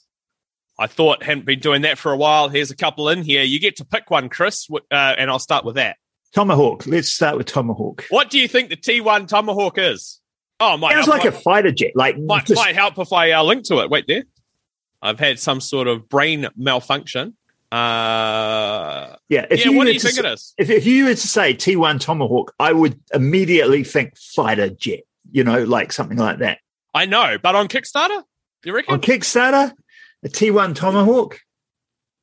I 0.77 0.87
thought 0.87 1.23
hadn't 1.23 1.45
been 1.45 1.59
doing 1.59 1.83
that 1.83 1.97
for 1.97 2.11
a 2.11 2.17
while. 2.17 2.49
Here's 2.49 2.71
a 2.71 2.75
couple 2.75 3.09
in 3.09 3.23
here. 3.23 3.43
You 3.43 3.59
get 3.59 3.77
to 3.77 3.85
pick 3.85 4.09
one, 4.11 4.29
Chris, 4.29 4.67
uh, 4.71 4.79
and 4.91 5.29
I'll 5.29 5.39
start 5.39 5.63
with 5.65 5.75
that. 5.75 5.97
Tomahawk. 6.33 6.85
Let's 6.85 7.09
start 7.09 7.37
with 7.37 7.47
Tomahawk. 7.47 8.05
What 8.09 8.29
do 8.29 8.37
you 8.39 8.47
think 8.47 8.69
the 8.69 8.75
T1 8.75 9.27
Tomahawk 9.27 9.77
is? 9.77 10.19
Oh, 10.59 10.77
might 10.77 10.93
Sounds 10.93 11.05
help, 11.05 11.23
like 11.23 11.25
a 11.25 11.31
fighter 11.31 11.71
jet. 11.71 11.91
Like 11.95 12.17
might, 12.19 12.45
just- 12.45 12.61
might 12.61 12.75
help 12.75 12.97
if 12.99 13.13
I 13.13 13.31
uh, 13.31 13.43
link 13.43 13.63
to 13.65 13.79
it. 13.79 13.89
Wait 13.89 14.05
there. 14.07 14.23
I've 15.01 15.19
had 15.19 15.39
some 15.39 15.61
sort 15.61 15.87
of 15.87 16.09
brain 16.09 16.47
malfunction. 16.57 17.37
Uh, 17.75 19.15
yeah. 19.29 19.45
If 19.49 19.65
yeah, 19.65 19.71
what 19.71 19.85
do 19.85 19.93
you 19.93 19.99
to 19.99 20.07
think 20.07 20.17
s- 20.17 20.25
it 20.25 20.25
is? 20.25 20.53
If, 20.57 20.69
if 20.69 20.85
you 20.85 21.05
were 21.05 21.11
to 21.15 21.27
say 21.27 21.53
T1 21.53 21.99
Tomahawk, 21.99 22.53
I 22.59 22.71
would 22.73 22.99
immediately 23.13 23.83
think 23.83 24.17
fighter 24.17 24.69
jet. 24.69 25.01
You 25.31 25.43
know, 25.43 25.63
like 25.63 25.91
something 25.91 26.17
like 26.17 26.39
that. 26.39 26.59
I 26.93 27.05
know, 27.05 27.37
but 27.41 27.55
on 27.55 27.67
Kickstarter, 27.67 28.23
you 28.63 28.73
reckon? 28.73 28.93
On 28.93 29.01
Kickstarter, 29.01 29.73
a 30.23 30.29
T1 30.29 30.75
Tomahawk, 30.75 31.39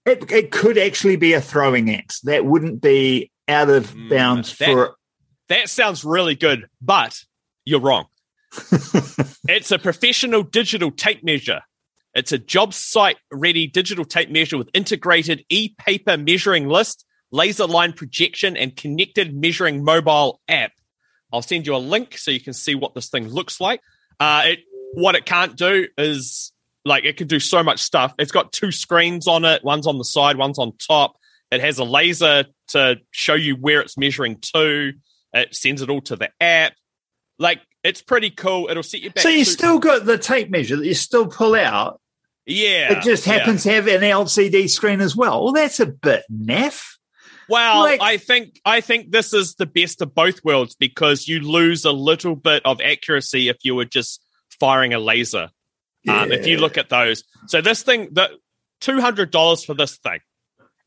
it, 0.07 0.31
it 0.33 0.51
could 0.51 0.79
actually 0.79 1.17
be 1.17 1.35
a 1.35 1.41
throwing 1.41 1.95
axe. 1.95 2.21
That 2.21 2.45
wouldn't 2.47 2.81
be 2.81 3.31
out 3.49 3.69
of 3.69 3.91
Mm, 3.93 4.09
bounds 4.11 4.57
that- 4.59 4.67
for. 4.67 4.95
That 5.49 5.69
sounds 5.69 6.03
really 6.05 6.35
good, 6.35 6.67
but 6.81 7.21
you're 7.67 7.81
wrong. 7.81 8.07
it's 9.49 9.71
a 9.71 9.79
professional 9.79 10.43
digital 10.43 10.91
tape 10.91 11.23
measure. 11.23 11.61
It's 12.15 12.33
a 12.33 12.39
job 12.39 12.75
site 12.75 13.17
ready 13.33 13.67
digital 13.67 14.05
tape 14.05 14.31
measure 14.31 14.59
with 14.59 14.69
integrated 14.75 15.45
e 15.49 15.75
paper 15.79 16.17
measuring 16.17 16.69
list, 16.69 17.05
laser 17.31 17.67
line 17.67 17.93
projection, 17.93 18.57
and 18.57 18.77
connected 18.77 19.35
measuring 19.35 19.85
mobile 19.85 20.41
app. 20.49 20.73
I'll 21.33 21.43
send 21.43 21.67
you 21.67 21.75
a 21.75 21.79
link 21.79 22.19
so 22.19 22.31
you 22.31 22.41
can 22.41 22.53
see 22.53 22.75
what 22.75 22.95
this 22.95 23.09
thing 23.09 23.29
looks 23.29 23.61
like. 23.61 23.81
Uh, 24.21 24.43
it 24.45 24.59
what 24.95 25.15
it 25.15 25.25
can't 25.25 25.57
do 25.57 25.89
is 25.97 26.53
like 26.85 27.05
it 27.05 27.17
can 27.17 27.29
do 27.29 27.41
so 27.41 27.63
much 27.63 27.81
stuff. 27.81 28.13
It's 28.19 28.33
got 28.33 28.53
two 28.53 28.73
screens 28.73 29.27
on 29.27 29.45
it. 29.47 29.65
One's 29.65 29.87
on 29.87 29.97
the 29.97 30.05
side, 30.05 30.37
one's 30.37 30.59
on 30.59 30.73
top. 30.87 31.17
It 31.51 31.61
has 31.61 31.79
a 31.79 31.85
laser 31.85 32.45
to 32.69 32.97
show 33.11 33.35
you 33.35 33.57
where 33.57 33.81
it's 33.81 33.97
measuring 33.97 34.39
to. 34.55 34.93
It 35.33 35.55
sends 35.55 35.81
it 35.81 35.89
all 35.89 36.03
to 36.03 36.17
the 36.17 36.31
app. 36.41 36.75
Like 37.39 37.61
it's 37.83 38.03
pretty 38.03 38.31
cool. 38.31 38.69
It'll 38.69 38.83
set 38.83 39.01
you 39.01 39.11
back. 39.11 39.23
So 39.23 39.31
you 39.31 39.47
still 39.47 39.79
got 39.79 40.05
the 40.05 40.19
tape 40.19 40.51
measure 40.51 40.77
that 40.77 40.87
you 40.87 40.95
still 40.95 41.27
pull 41.27 41.55
out. 41.55 42.01
Yeah. 42.47 42.93
it 42.99 43.03
just 43.03 43.27
yeah. 43.27 43.35
happens 43.35 43.63
to 43.65 43.73
have 43.73 43.87
an 43.87 44.01
LCD 44.01 44.69
screen 44.69 45.01
as 45.01 45.17
well. 45.17 45.45
Well, 45.45 45.53
that's 45.53 45.81
a 45.81 45.87
bit 45.87 46.25
naff. 46.33 46.97
Well, 47.49 47.81
Like- 47.81 48.01
I 48.01 48.17
think 48.17 48.61
I 48.65 48.81
think 48.81 49.11
this 49.11 49.35
is 49.35 49.55
the 49.57 49.67
best 49.67 50.01
of 50.01 50.15
both 50.15 50.45
worlds 50.45 50.75
because 50.75 51.29
you 51.29 51.41
lose 51.41 51.85
a 51.85 51.93
little 51.93 52.37
bit 52.37 52.65
of 52.65 52.81
accuracy 52.81 53.49
if 53.49 53.59
you 53.63 53.75
were 53.75 53.85
just 53.85 54.23
firing 54.61 54.95
a 54.95 54.99
laser. 54.99 55.51
Um, 56.09 56.33
if 56.33 56.47
you 56.49 56.57
look 56.57 56.79
at 56.79 56.89
those, 56.89 57.23
so 57.47 57.61
this 57.61 57.83
thing, 57.85 58.09
the 58.11 58.31
two 58.81 59.01
hundred 59.01 59.31
dollars 59.31 59.65
for 59.65 59.75
this 59.75 59.99
thing, 59.99 60.19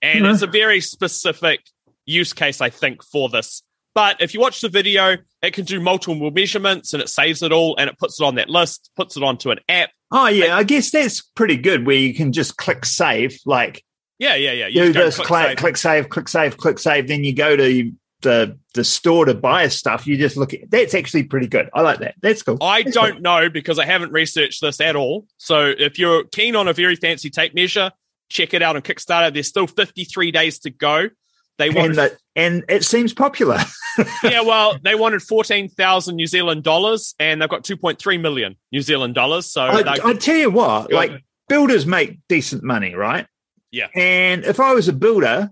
and 0.01 0.25
Yeah. 0.25 0.31
it's 0.33 0.41
a 0.41 0.47
very 0.47 0.81
specific 0.81 1.61
use 2.05 2.33
case, 2.33 2.59
I 2.59 2.69
think, 2.69 3.01
for 3.03 3.29
this. 3.29 3.63
But 3.95 4.17
if 4.21 4.33
you 4.33 4.41
watch 4.41 4.59
the 4.59 4.69
video, 4.69 5.15
it 5.41 5.53
can 5.53 5.63
do 5.63 5.79
multiple 5.79 6.29
measurements 6.29 6.93
and 6.93 7.01
it 7.01 7.09
saves 7.09 7.41
it 7.41 7.53
all 7.53 7.75
and 7.77 7.89
it 7.89 7.97
puts 7.97 8.19
it 8.19 8.25
on 8.25 8.35
that 8.35 8.49
list, 8.49 8.91
puts 8.95 9.15
it 9.15 9.23
onto 9.23 9.51
an 9.51 9.59
app. 9.69 9.89
Oh 10.11 10.27
yeah, 10.27 10.55
I 10.55 10.63
guess 10.63 10.91
that's 10.91 11.21
pretty 11.21 11.55
good. 11.57 11.87
Where 11.87 11.95
you 11.95 12.13
can 12.13 12.31
just 12.33 12.57
click 12.57 12.85
save, 12.85 13.39
like 13.45 13.83
Yeah, 14.19 14.35
yeah, 14.35 14.51
yeah. 14.51 14.67
You 14.67 14.87
do 14.87 14.93
just 14.93 15.17
this, 15.17 15.25
click 15.25 15.27
click, 15.27 15.47
save. 15.47 15.57
click 15.57 15.77
save, 15.77 16.09
click 16.09 16.27
save, 16.27 16.57
click 16.57 16.79
save. 16.79 17.07
Then 17.07 17.23
you 17.23 17.33
go 17.33 17.55
to 17.55 17.91
the 18.21 18.57
the 18.73 18.83
store 18.83 19.25
to 19.25 19.33
buy 19.33 19.67
stuff. 19.69 20.05
You 20.05 20.17
just 20.17 20.35
look 20.35 20.53
at 20.53 20.69
that's 20.69 20.93
actually 20.93 21.23
pretty 21.23 21.47
good. 21.47 21.69
I 21.73 21.81
like 21.81 21.99
that. 21.99 22.15
That's 22.21 22.43
cool. 22.43 22.57
I 22.61 22.83
That's 22.83 22.93
don't 22.93 23.21
know 23.21 23.49
because 23.49 23.79
I 23.79 23.85
haven't 23.85 24.11
researched 24.11 24.61
this 24.61 24.81
at 24.81 24.97
all. 24.97 25.25
So 25.37 25.73
if 25.77 25.97
you're 25.97 26.25
keen 26.25 26.57
on 26.57 26.67
a 26.67 26.73
very 26.73 26.97
fancy 26.97 27.29
tape 27.29 27.55
measure, 27.55 27.91
check 28.29 28.53
it 28.53 28.61
out 28.61 28.75
on 28.75 28.81
Kickstarter. 28.81 29.33
There's 29.33 29.47
still 29.47 29.67
53 29.67 30.31
days 30.31 30.59
to 30.59 30.69
go. 30.69 31.09
They 31.57 31.67
And, 31.67 31.75
wanted, 31.75 31.95
that, 31.95 32.17
and 32.35 32.65
it 32.67 32.83
seems 32.83 33.13
popular. 33.13 33.59
yeah, 34.23 34.41
well, 34.41 34.77
they 34.83 34.95
wanted 34.95 35.21
14,000 35.21 36.15
New 36.15 36.27
Zealand 36.27 36.63
dollars, 36.63 37.15
and 37.17 37.41
they've 37.41 37.49
got 37.49 37.63
2.3 37.63 38.21
million 38.21 38.55
New 38.71 38.81
Zealand 38.81 39.15
dollars. 39.15 39.49
So 39.51 39.61
I, 39.61 39.97
I 40.03 40.13
tell 40.15 40.35
you 40.35 40.51
what, 40.51 40.91
like 40.91 41.23
builders 41.47 41.85
make 41.85 42.19
decent 42.27 42.63
money, 42.63 42.93
right? 42.93 43.27
Yeah. 43.71 43.87
And 43.95 44.43
if 44.43 44.59
I 44.59 44.73
was 44.73 44.87
a 44.87 44.93
builder, 44.93 45.51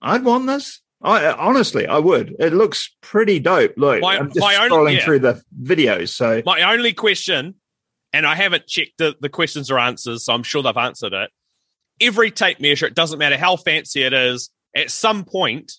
I'd 0.00 0.24
want 0.24 0.46
this. 0.46 0.80
I 1.02 1.30
honestly, 1.32 1.86
I 1.86 1.98
would. 1.98 2.34
It 2.38 2.52
looks 2.52 2.94
pretty 3.02 3.38
dope. 3.38 3.74
Look, 3.76 4.00
My- 4.00 4.18
I'm 4.18 4.32
just 4.32 4.44
scrolling 4.44 4.96
yeah. 4.96 5.04
through 5.04 5.20
the 5.20 5.42
videos. 5.62 6.08
So 6.08 6.42
my 6.46 6.72
only 6.72 6.92
question, 6.92 7.54
and 8.12 8.26
I 8.26 8.34
haven't 8.34 8.66
checked 8.66 8.98
the, 8.98 9.14
the 9.20 9.28
questions 9.28 9.70
or 9.70 9.78
answers, 9.78 10.24
so 10.24 10.32
I'm 10.32 10.42
sure 10.42 10.62
they've 10.62 10.76
answered 10.76 11.12
it. 11.12 11.30
Every 12.00 12.30
tape 12.30 12.60
measure, 12.60 12.86
it 12.86 12.94
doesn't 12.94 13.18
matter 13.18 13.36
how 13.36 13.56
fancy 13.56 14.02
it 14.02 14.12
is, 14.12 14.50
at 14.76 14.90
some 14.90 15.24
point, 15.24 15.72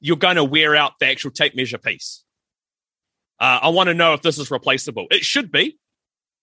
you're 0.00 0.16
going 0.16 0.36
to 0.36 0.44
wear 0.44 0.76
out 0.76 0.92
the 1.00 1.06
actual 1.06 1.30
tape 1.30 1.54
measure 1.56 1.78
piece. 1.78 2.24
Uh, 3.38 3.60
I 3.62 3.68
want 3.70 3.88
to 3.88 3.94
know 3.94 4.14
if 4.14 4.22
this 4.22 4.38
is 4.38 4.50
replaceable. 4.50 5.06
It 5.10 5.24
should 5.24 5.50
be. 5.50 5.78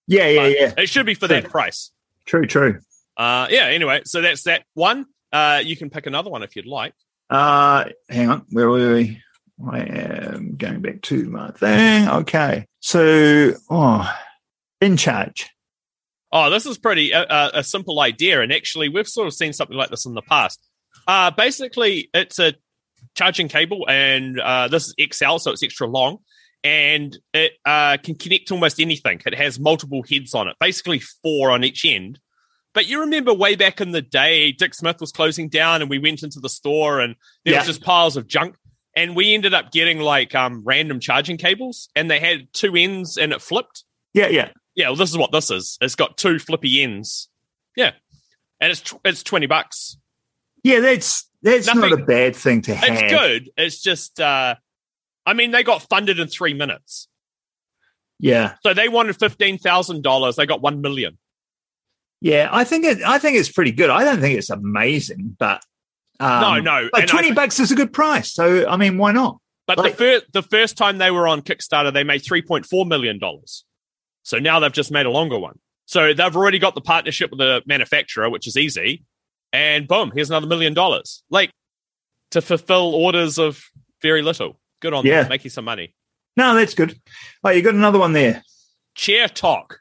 Yeah, 0.07 0.27
yeah, 0.27 0.47
yeah. 0.47 0.73
It 0.77 0.89
should 0.89 1.05
be 1.05 1.13
for 1.13 1.27
that 1.27 1.45
price. 1.49 1.91
True, 2.25 2.45
true. 2.45 2.79
Uh, 3.15 3.47
yeah. 3.49 3.65
Anyway, 3.65 4.01
so 4.05 4.21
that's 4.21 4.43
that 4.43 4.63
one. 4.73 5.05
Uh, 5.31 5.61
you 5.63 5.75
can 5.75 5.89
pick 5.89 6.07
another 6.07 6.29
one 6.29 6.43
if 6.43 6.55
you'd 6.55 6.65
like. 6.65 6.93
Uh, 7.29 7.85
hang 8.09 8.29
on. 8.29 8.45
Where 8.49 8.69
were 8.69 8.93
we? 8.95 9.21
I 9.69 9.79
am 9.79 10.55
going 10.55 10.81
back 10.81 11.01
to 11.03 11.29
my 11.29 11.51
thing. 11.51 12.07
Okay. 12.07 12.65
So, 12.79 13.53
oh, 13.69 14.09
Incharge. 14.81 15.47
Oh, 16.31 16.49
this 16.49 16.65
is 16.65 16.77
pretty 16.77 17.13
uh, 17.13 17.49
a 17.53 17.63
simple 17.63 17.99
idea, 17.99 18.41
and 18.41 18.51
actually, 18.51 18.89
we've 18.89 19.07
sort 19.07 19.27
of 19.27 19.33
seen 19.33 19.53
something 19.53 19.77
like 19.77 19.89
this 19.89 20.05
in 20.05 20.13
the 20.13 20.21
past. 20.21 20.66
Uh, 21.07 21.31
basically, 21.31 22.09
it's 22.13 22.39
a 22.39 22.53
charging 23.15 23.47
cable, 23.47 23.85
and 23.87 24.39
uh, 24.39 24.67
this 24.67 24.93
is 24.97 25.07
XL, 25.13 25.37
so 25.37 25.51
it's 25.51 25.63
extra 25.63 25.87
long, 25.87 26.17
and 26.63 27.17
it 27.33 27.53
uh, 27.65 27.97
can 27.97 28.15
connect 28.15 28.49
to 28.49 28.53
almost 28.53 28.79
anything. 28.79 29.21
It 29.25 29.35
has 29.35 29.59
multiple 29.59 30.03
heads 30.09 30.33
on 30.33 30.47
it, 30.47 30.55
basically 30.59 30.99
four 31.23 31.51
on 31.51 31.63
each 31.63 31.85
end. 31.85 32.19
But 32.73 32.87
you 32.87 33.01
remember 33.01 33.33
way 33.33 33.55
back 33.55 33.81
in 33.81 33.91
the 33.91 34.01
day, 34.01 34.51
Dick 34.51 34.75
Smith 34.75 34.99
was 34.99 35.11
closing 35.11 35.49
down, 35.49 35.81
and 35.81 35.89
we 35.89 35.99
went 35.99 36.23
into 36.23 36.39
the 36.39 36.49
store, 36.49 36.99
and 36.99 37.15
there 37.43 37.53
yeah. 37.53 37.59
was 37.59 37.67
just 37.67 37.83
piles 37.83 38.17
of 38.17 38.27
junk 38.27 38.55
and 38.97 39.15
we 39.15 39.35
ended 39.35 39.53
up 39.53 39.71
getting 39.71 39.99
like 39.99 40.33
um, 40.33 40.63
random 40.65 40.99
charging 40.99 41.37
cables, 41.37 41.87
and 41.95 42.09
they 42.09 42.19
had 42.19 42.51
two 42.51 42.75
ends, 42.75 43.15
and 43.15 43.31
it 43.31 43.43
flipped. 43.43 43.83
Yeah, 44.13 44.27
yeah, 44.27 44.49
yeah. 44.75 44.87
Well, 44.87 44.95
this 44.95 45.11
is 45.11 45.17
what 45.17 45.31
this 45.31 45.51
is. 45.51 45.77
It's 45.81 45.93
got 45.93 46.17
two 46.17 46.39
flippy 46.39 46.81
ends. 46.81 47.29
Yeah, 47.75 47.91
and 48.59 48.71
it's 48.71 48.95
it's 49.05 49.21
twenty 49.21 49.45
bucks. 49.45 49.97
Yeah, 50.63 50.79
that's 50.79 51.29
that's 51.41 51.67
Nothing, 51.67 51.81
not 51.81 51.93
a 51.93 52.03
bad 52.03 52.35
thing 52.35 52.61
to 52.63 52.75
have. 52.75 52.89
It's 52.89 53.11
good. 53.11 53.49
It's 53.57 53.81
just, 53.81 54.19
uh, 54.19 54.55
I 55.25 55.33
mean, 55.33 55.51
they 55.51 55.63
got 55.63 55.83
funded 55.83 56.19
in 56.19 56.27
three 56.27 56.53
minutes. 56.53 57.07
Yeah. 58.19 58.55
So 58.63 58.73
they 58.73 58.89
wanted 58.89 59.17
fifteen 59.17 59.57
thousand 59.57 60.03
dollars. 60.03 60.35
They 60.35 60.45
got 60.45 60.61
one 60.61 60.81
million. 60.81 61.17
Yeah, 62.19 62.49
I 62.51 62.63
think 62.63 62.83
it. 62.83 63.03
I 63.05 63.19
think 63.19 63.37
it's 63.37 63.51
pretty 63.51 63.71
good. 63.71 63.91
I 63.91 64.03
don't 64.03 64.19
think 64.19 64.37
it's 64.37 64.49
amazing, 64.49 65.35
but 65.37 65.63
um, 66.19 66.41
no, 66.41 66.59
no. 66.59 66.89
Like 66.91 67.07
twenty 67.07 67.29
I, 67.29 67.33
bucks 67.33 67.59
is 67.59 67.71
a 67.71 67.75
good 67.75 67.93
price. 67.93 68.33
So 68.33 68.67
I 68.67 68.75
mean, 68.75 68.97
why 68.97 69.11
not? 69.11 69.39
But 69.67 69.77
like, 69.77 69.91
the 69.91 69.97
first 69.97 70.25
the 70.33 70.41
first 70.41 70.77
time 70.77 70.97
they 70.97 71.11
were 71.11 71.27
on 71.27 71.41
Kickstarter, 71.41 71.93
they 71.93 72.03
made 72.03 72.23
three 72.23 72.41
point 72.41 72.65
four 72.65 72.85
million 72.87 73.19
dollars. 73.19 73.63
So 74.23 74.39
now 74.39 74.59
they've 74.59 74.71
just 74.71 74.91
made 74.91 75.05
a 75.05 75.11
longer 75.11 75.37
one. 75.37 75.59
So 75.85 76.13
they've 76.13 76.35
already 76.35 76.57
got 76.57 76.73
the 76.73 76.81
partnership 76.81 77.29
with 77.29 77.39
the 77.39 77.61
manufacturer, 77.67 78.29
which 78.29 78.47
is 78.47 78.57
easy. 78.57 79.03
And 79.53 79.87
boom, 79.87 80.11
here's 80.13 80.29
another 80.29 80.47
million 80.47 80.73
dollars. 80.73 81.23
Like 81.29 81.51
to 82.31 82.41
fulfill 82.41 82.93
orders 82.93 83.37
of 83.37 83.63
very 84.01 84.21
little. 84.21 84.59
Good 84.79 84.93
on 84.93 85.05
yeah. 85.05 85.21
them. 85.21 85.29
Make 85.29 85.43
you 85.43 85.49
some 85.49 85.65
money. 85.65 85.93
No, 86.35 86.53
that's 86.53 86.75
good. 86.75 86.99
Oh, 87.43 87.49
you 87.49 87.61
got 87.61 87.73
another 87.73 87.99
one 87.99 88.13
there. 88.13 88.43
CheerTok. 88.95 89.77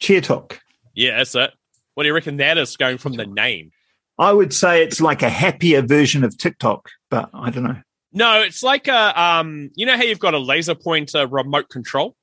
Chair 0.00 0.20
Talk. 0.20 0.60
Yeah, 0.94 1.18
that's 1.18 1.34
it. 1.34 1.52
What 1.94 2.04
do 2.04 2.08
you 2.08 2.14
reckon 2.14 2.36
that 2.36 2.58
is 2.58 2.76
going 2.76 2.98
from 2.98 3.14
the 3.14 3.26
name? 3.26 3.72
I 4.18 4.32
would 4.32 4.52
say 4.52 4.82
it's 4.82 5.00
like 5.00 5.22
a 5.22 5.28
happier 5.28 5.82
version 5.82 6.24
of 6.24 6.36
TikTok, 6.36 6.88
but 7.10 7.30
I 7.32 7.50
don't 7.50 7.64
know. 7.64 7.80
No, 8.12 8.40
it's 8.40 8.62
like 8.62 8.88
a 8.88 9.20
um, 9.20 9.70
you 9.74 9.86
know 9.86 9.96
how 9.96 10.02
you've 10.02 10.18
got 10.18 10.34
a 10.34 10.38
laser 10.38 10.74
pointer 10.74 11.26
remote 11.26 11.68
control? 11.68 12.16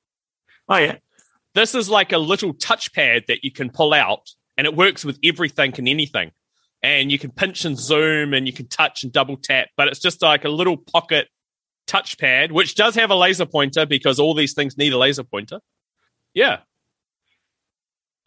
Oh 0.68 0.76
yeah. 0.76 0.96
This 1.54 1.74
is 1.74 1.88
like 1.88 2.12
a 2.12 2.18
little 2.18 2.52
touchpad 2.54 3.26
that 3.26 3.44
you 3.44 3.50
can 3.50 3.70
pull 3.70 3.94
out 3.94 4.30
and 4.58 4.66
it 4.66 4.74
works 4.74 5.04
with 5.04 5.18
everything 5.24 5.74
and 5.78 5.88
anything. 5.88 6.32
And 6.82 7.10
you 7.10 7.18
can 7.18 7.30
pinch 7.30 7.64
and 7.64 7.78
zoom 7.78 8.34
and 8.34 8.46
you 8.46 8.52
can 8.52 8.68
touch 8.68 9.02
and 9.02 9.12
double 9.12 9.36
tap, 9.36 9.68
but 9.76 9.88
it's 9.88 9.98
just 9.98 10.22
like 10.22 10.44
a 10.44 10.48
little 10.48 10.76
pocket 10.76 11.28
touchpad, 11.86 12.52
which 12.52 12.74
does 12.74 12.94
have 12.94 13.10
a 13.10 13.14
laser 13.14 13.46
pointer 13.46 13.86
because 13.86 14.20
all 14.20 14.34
these 14.34 14.54
things 14.54 14.76
need 14.76 14.92
a 14.92 14.98
laser 14.98 15.24
pointer. 15.24 15.60
Yeah. 16.34 16.58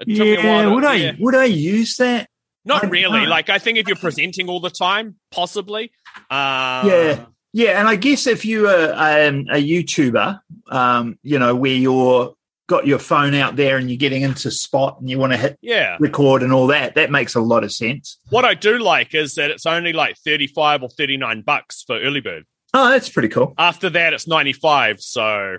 yeah, 0.05 0.63
to, 0.63 0.73
would 0.73 0.85
I 0.85 0.95
yeah. 0.95 1.11
would 1.19 1.35
I 1.35 1.45
use 1.45 1.95
that? 1.97 2.29
Not 2.65 2.85
I, 2.85 2.87
really. 2.87 3.25
like 3.25 3.49
I 3.49 3.59
think 3.59 3.77
if 3.77 3.87
you're 3.87 3.97
presenting 3.97 4.49
all 4.49 4.59
the 4.59 4.69
time, 4.69 5.15
possibly. 5.31 5.91
Uh, 6.29 6.83
yeah, 6.85 7.25
yeah, 7.53 7.79
and 7.79 7.87
I 7.87 7.95
guess 7.95 8.27
if 8.27 8.45
you 8.45 8.67
are 8.67 8.93
um, 8.93 9.45
a 9.51 9.63
YouTuber, 9.63 10.39
um, 10.69 11.17
you 11.23 11.39
know, 11.39 11.55
where 11.55 11.73
you're 11.73 12.35
got 12.69 12.85
your 12.85 12.99
phone 12.99 13.33
out 13.33 13.55
there 13.55 13.77
and 13.77 13.89
you're 13.89 13.97
getting 13.97 14.21
into 14.21 14.51
spot 14.51 14.97
and 14.99 15.09
you 15.09 15.17
want 15.17 15.33
to 15.33 15.37
hit 15.37 15.57
yeah. 15.59 15.97
record 15.99 16.43
and 16.43 16.53
all 16.53 16.67
that, 16.67 16.93
that 16.95 17.09
makes 17.09 17.33
a 17.33 17.41
lot 17.41 17.63
of 17.63 17.73
sense. 17.73 18.19
What 18.29 18.45
I 18.45 18.53
do 18.53 18.77
like 18.77 19.15
is 19.15 19.33
that 19.35 19.49
it's 19.49 19.65
only 19.65 19.91
like 19.91 20.15
35 20.17 20.83
or 20.83 20.89
39 20.89 21.41
bucks 21.41 21.83
for 21.85 21.99
early 21.99 22.21
bird. 22.21 22.45
Oh, 22.73 22.89
that's 22.89 23.09
pretty 23.09 23.29
cool. 23.29 23.55
After 23.57 23.89
that, 23.89 24.13
it's 24.13 24.27
95. 24.27 25.01
So, 25.01 25.57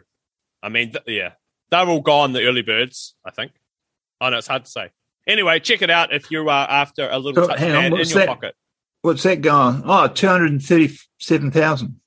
I 0.63 0.69
mean, 0.69 0.93
th- 0.93 1.03
yeah, 1.09 1.33
they're 1.71 1.87
all 1.87 2.01
gone, 2.01 2.33
the 2.33 2.47
early 2.47 2.63
birds, 2.63 3.17
I 3.25 3.33
think. 3.33 3.51
Oh, 4.21 4.31
no, 4.31 4.39
it's 4.39 4.47
hard 4.47 4.65
to 4.65 4.71
say. 4.71 4.91
Anyway, 5.27 5.59
check 5.59 5.83
it 5.83 5.91
out 5.91 6.13
if 6.15 6.31
you 6.31 6.49
are 6.49 6.71
after 6.71 7.09
a 7.11 7.19
little 7.19 7.45
so, 7.45 7.51
touchpad 7.53 7.87
in 7.87 7.97
your 7.97 8.05
that, 8.05 8.29
pocket. 8.29 8.55
What's 9.03 9.25
that 9.25 9.41
going? 9.41 9.83
Oh, 9.85 10.07
237,000. 10.07 12.01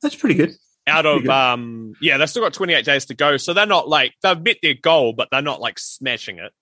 That's 0.00 0.16
pretty 0.16 0.34
good. 0.34 0.52
Out 0.88 1.06
of, 1.06 1.28
um, 1.28 1.94
yeah, 2.00 2.16
they've 2.16 2.28
still 2.28 2.42
got 2.42 2.52
28 2.52 2.84
days 2.84 3.06
to 3.06 3.14
go. 3.14 3.36
So 3.36 3.52
they're 3.52 3.66
not 3.66 3.88
like, 3.88 4.14
they've 4.22 4.40
met 4.40 4.56
their 4.62 4.74
goal, 4.74 5.12
but 5.12 5.28
they're 5.30 5.42
not 5.42 5.60
like 5.60 5.78
smashing 5.78 6.38
it. 6.38 6.52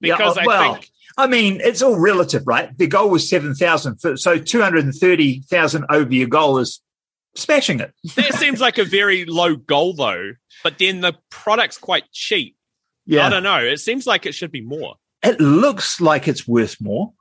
Because 0.00 0.36
yeah, 0.36 0.42
oh, 0.44 0.46
well, 0.46 0.70
I 0.70 0.74
think. 0.74 0.90
I 1.16 1.26
mean, 1.26 1.60
it's 1.60 1.82
all 1.82 1.98
relative, 1.98 2.46
right? 2.46 2.76
The 2.76 2.86
goal 2.86 3.10
was 3.10 3.28
7,000. 3.28 4.18
So 4.18 4.38
230,000 4.38 5.86
over 5.90 6.14
your 6.14 6.28
goal 6.28 6.58
is 6.58 6.80
smashing 7.34 7.80
it. 7.80 7.92
that 8.16 8.34
seems 8.38 8.60
like 8.60 8.78
a 8.78 8.84
very 8.84 9.24
low 9.24 9.56
goal, 9.56 9.94
though. 9.94 10.32
But 10.62 10.78
then 10.78 11.00
the 11.00 11.14
product's 11.30 11.78
quite 11.78 12.10
cheap. 12.12 12.56
Yeah. 13.06 13.26
I 13.26 13.30
don't 13.30 13.42
know. 13.42 13.58
It 13.58 13.80
seems 13.80 14.06
like 14.06 14.26
it 14.26 14.32
should 14.32 14.52
be 14.52 14.60
more. 14.60 14.94
It 15.22 15.40
looks 15.40 16.00
like 16.00 16.28
it's 16.28 16.46
worth 16.46 16.76
more. 16.80 17.12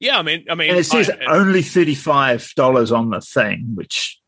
Yeah, 0.00 0.18
I 0.18 0.22
mean, 0.22 0.44
I 0.50 0.54
mean, 0.54 0.70
and 0.70 0.78
it 0.78 0.84
says 0.84 1.08
I, 1.08 1.24
only 1.26 1.62
thirty 1.62 1.94
five 1.94 2.50
dollars 2.56 2.92
on 2.92 3.10
the 3.10 3.20
thing, 3.20 3.72
which 3.74 4.20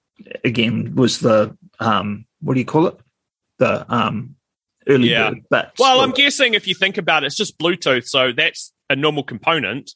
again 0.45 0.95
was 0.95 1.21
the 1.21 1.57
um, 1.81 2.27
what 2.41 2.55
do 2.55 2.61
you 2.61 2.67
call 2.67 2.87
it? 2.87 2.99
The 3.59 3.93
um, 3.93 4.37
early 4.89 5.11
yeah. 5.11 5.31
bird. 5.31 5.45
But 5.51 5.73
well, 5.79 6.01
I'm 6.01 6.13
guessing 6.13 6.55
if 6.55 6.67
you 6.67 6.75
think 6.75 6.99
about 6.99 7.25
it, 7.25 7.27
it's 7.27 7.37
just 7.37 7.59
Bluetooth, 7.59 8.07
so 8.07 8.33
that's 8.33 8.73
a 8.91 8.97
normal 8.97 9.23
component. 9.23 9.93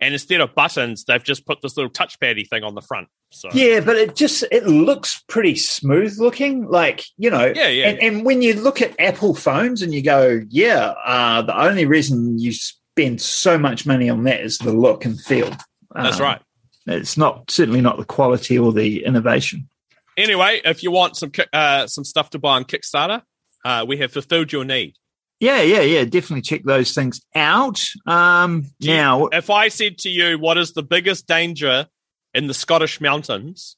And 0.00 0.14
instead 0.14 0.40
of 0.40 0.54
buttons, 0.54 1.04
they've 1.04 1.22
just 1.22 1.44
put 1.44 1.60
this 1.60 1.76
little 1.76 1.90
touchpaddy 1.90 2.48
thing 2.48 2.62
on 2.62 2.76
the 2.76 2.82
front. 2.82 3.08
So 3.30 3.48
yeah, 3.52 3.80
but 3.80 3.96
it 3.96 4.14
just 4.14 4.44
it 4.52 4.66
looks 4.66 5.22
pretty 5.28 5.56
smooth 5.56 6.18
looking. 6.18 6.68
Like 6.68 7.04
you 7.16 7.30
know, 7.30 7.52
yeah, 7.54 7.68
yeah. 7.68 7.88
And, 7.88 7.98
and 7.98 8.24
when 8.24 8.40
you 8.40 8.54
look 8.54 8.80
at 8.80 8.98
Apple 9.00 9.34
phones 9.34 9.82
and 9.82 9.92
you 9.92 10.02
go, 10.02 10.42
yeah, 10.48 10.94
uh, 11.04 11.42
the 11.42 11.58
only 11.58 11.84
reason 11.84 12.38
you 12.38 12.52
spend 12.52 13.20
so 13.20 13.58
much 13.58 13.86
money 13.86 14.08
on 14.08 14.24
that 14.24 14.40
is 14.40 14.58
the 14.58 14.72
look 14.72 15.04
and 15.04 15.20
feel. 15.20 15.50
That's 15.94 16.20
um, 16.20 16.22
right. 16.22 16.40
It's 16.88 17.16
not 17.16 17.50
certainly 17.50 17.80
not 17.80 17.98
the 17.98 18.04
quality 18.04 18.58
or 18.58 18.72
the 18.72 19.04
innovation. 19.04 19.68
Anyway, 20.16 20.60
if 20.64 20.82
you 20.82 20.90
want 20.90 21.16
some 21.16 21.30
uh, 21.52 21.86
some 21.86 22.04
stuff 22.04 22.30
to 22.30 22.38
buy 22.38 22.56
on 22.56 22.64
Kickstarter, 22.64 23.22
uh, 23.64 23.84
we 23.86 23.98
have 23.98 24.12
fulfilled 24.12 24.52
your 24.52 24.64
need. 24.64 24.94
Yeah, 25.40 25.62
yeah, 25.62 25.82
yeah. 25.82 26.04
Definitely 26.04 26.42
check 26.42 26.64
those 26.64 26.92
things 26.92 27.20
out. 27.34 27.80
Um, 28.06 28.66
now, 28.80 29.26
if 29.26 29.50
I 29.50 29.68
said 29.68 29.98
to 29.98 30.08
you, 30.08 30.38
what 30.38 30.58
is 30.58 30.72
the 30.72 30.82
biggest 30.82 31.28
danger 31.28 31.86
in 32.34 32.48
the 32.48 32.54
Scottish 32.54 33.00
mountains, 33.00 33.76